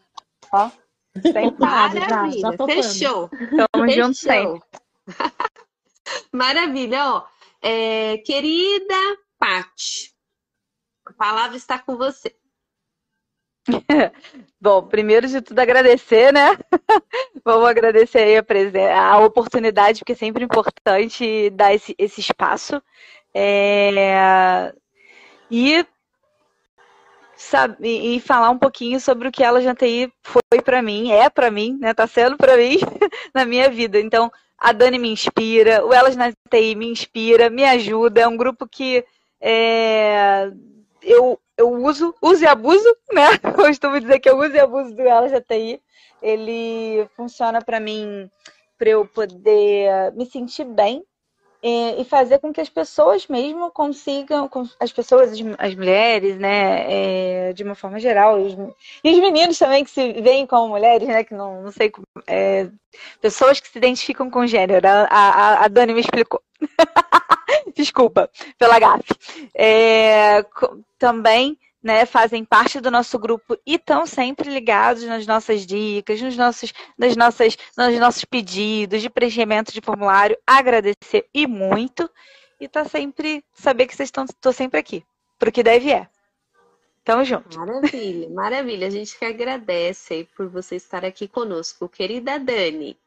[0.52, 0.72] Ó,
[1.60, 3.30] Maravilha, já, já fechou.
[3.72, 4.62] Tamo junto sempre.
[6.32, 7.28] Maravilha, ó.
[7.62, 8.96] É, querida
[9.40, 10.14] Pati,
[11.06, 12.37] a palavra está com você.
[14.60, 16.58] Bom, primeiro de tudo agradecer, né?
[17.44, 22.82] Vamos agradecer aí a, a, oportunidade, porque é sempre importante dar esse, esse espaço.
[23.34, 24.74] É...
[25.50, 25.86] E,
[27.36, 31.52] sabe, e falar um pouquinho sobre o que ela Jantaí foi para mim, é para
[31.52, 31.94] mim, né?
[31.94, 32.78] Tá sendo para mim
[33.34, 34.00] na minha vida.
[34.00, 38.22] Então, a Dani me inspira, o Elas na TI me inspira, me ajuda.
[38.22, 39.06] É um grupo que
[39.40, 40.52] é...
[41.04, 43.28] eu eu uso, uso e abuso, né?
[43.44, 45.82] Eu costumo dizer que eu uso e abuso do Elas TI.
[46.22, 48.30] Ele funciona para mim
[48.78, 51.04] para eu poder me sentir bem
[51.62, 54.50] e, fazer com que as pessoas mesmo consigam,
[54.80, 58.54] as pessoas, as, mulheres, né, é, de uma forma geral, os,
[59.04, 61.92] e os meninos também que se veem como mulheres, né, que não, não sei,
[62.28, 62.70] é,
[63.22, 64.88] pessoas que se identificam com gênero.
[64.88, 66.42] A, a, a Dani me explicou.
[67.76, 69.14] Desculpa pela gafe.
[69.54, 70.44] É,
[70.98, 76.36] também né, fazem parte do nosso grupo e estão sempre ligados nas nossas dicas, nos
[76.36, 80.38] nossos, nas nossas, nos nossos pedidos de preenchimento de formulário.
[80.46, 82.10] Agradecer e muito.
[82.60, 85.02] E tá sempre, saber que vocês estão tô sempre aqui.
[85.40, 86.10] Pro que deve é.
[87.06, 87.58] Tamo junto.
[87.58, 88.88] Maravilha, maravilha.
[88.88, 92.98] A gente que agradece por você estar aqui conosco, querida Dani.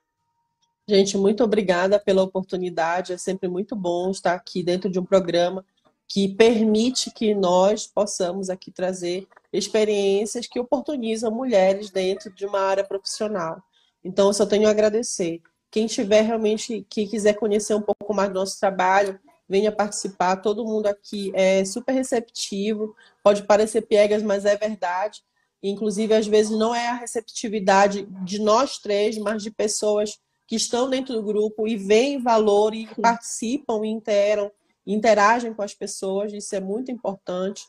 [0.89, 3.13] Gente, muito obrigada pela oportunidade.
[3.13, 5.67] É sempre muito bom estar aqui dentro de um programa
[6.11, 12.83] que permite que nós possamos aqui trazer experiências que oportunizam mulheres dentro de uma área
[12.83, 13.63] profissional.
[14.03, 15.41] Então, eu só tenho a agradecer.
[15.71, 20.39] Quem tiver realmente que quiser conhecer um pouco mais do nosso trabalho, venha participar.
[20.39, 22.93] Todo mundo aqui é super receptivo.
[23.23, 25.23] Pode parecer piegas, mas é verdade.
[25.63, 30.91] Inclusive, às vezes, não é a receptividade de nós três, mas de pessoas que estão
[30.91, 34.51] dentro do grupo e veem valor e participam e interam
[34.93, 37.65] interagem com as pessoas, isso é muito importante.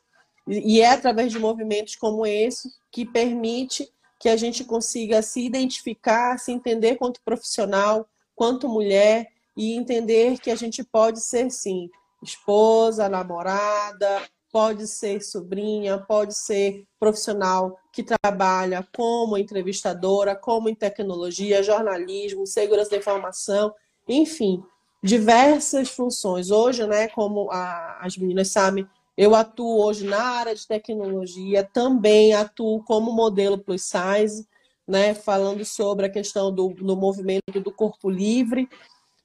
[0.47, 3.87] E é através de movimentos como esse que permite
[4.19, 10.49] que a gente consiga se identificar, se entender quanto profissional, quanto mulher, e entender que
[10.49, 11.89] a gente pode ser, sim,
[12.23, 21.63] esposa, namorada, pode ser sobrinha, pode ser profissional que trabalha como entrevistadora, como em tecnologia,
[21.63, 23.73] jornalismo, segurança da informação,
[24.07, 24.61] enfim,
[25.01, 26.51] diversas funções.
[26.51, 28.87] Hoje, né, como a, as meninas sabem,
[29.17, 34.47] eu atuo hoje na área de tecnologia, também atuo como modelo plus size,
[34.87, 38.69] né, falando sobre a questão do, do movimento do corpo livre.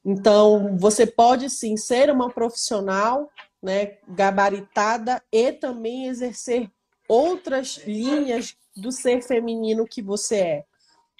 [0.04, 3.30] Então, você pode sim ser uma profissional
[3.62, 6.70] né, gabaritada e também exercer
[7.08, 10.64] outras linhas do ser feminino que você é.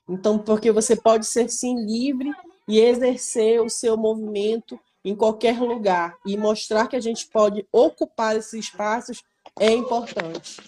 [0.09, 2.33] Então, porque você pode ser sim livre
[2.69, 8.37] e exercer o seu movimento em qualquer lugar e mostrar que a gente pode ocupar
[8.37, 9.23] esses espaços
[9.59, 10.61] é importante.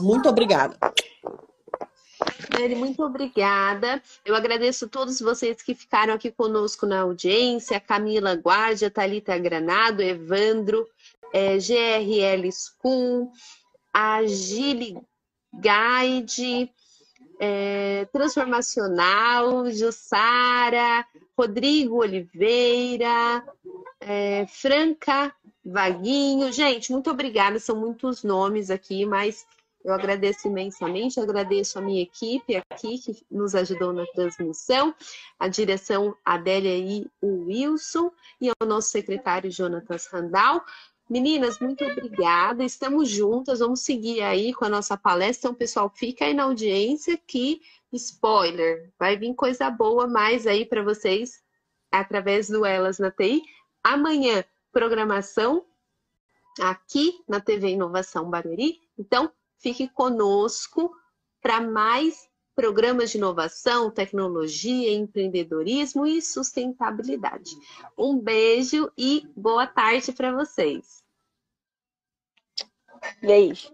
[0.00, 0.78] Muito obrigada.
[2.50, 4.02] Dani, muito obrigada.
[4.24, 10.02] Eu agradeço a todos vocês que ficaram aqui conosco na audiência, Camila Guardia, Thalita Granado,
[10.02, 10.86] Evandro,
[11.32, 13.30] é, GRL School,
[13.92, 14.98] a Gili
[15.54, 16.70] Guide,
[17.42, 23.42] é, Transformacional, Jussara, Rodrigo Oliveira,
[23.98, 25.34] é, Franca
[25.64, 26.52] Vaguinho.
[26.52, 29.46] Gente, muito obrigada, são muitos nomes aqui, mas
[29.82, 34.94] eu agradeço imensamente, agradeço a minha equipe aqui que nos ajudou na transmissão,
[35.38, 40.62] a direção Adélia e o Wilson e ao nosso secretário Jonatas Randall.
[41.10, 42.62] Meninas, muito obrigada.
[42.62, 43.58] Estamos juntas.
[43.58, 45.48] Vamos seguir aí com a nossa palestra.
[45.48, 47.60] Então, pessoal, fica aí na audiência que,
[47.92, 51.42] spoiler, vai vir coisa boa mais aí para vocês
[51.90, 53.42] através do Elas na TI.
[53.82, 55.66] Amanhã, programação
[56.60, 58.78] aqui na TV Inovação Barueri.
[58.96, 60.94] Então, fique conosco
[61.42, 67.50] para mais programas de inovação, tecnologia, empreendedorismo e sustentabilidade.
[67.98, 70.99] Um beijo e boa tarde para vocês.
[73.22, 73.70] Beijo.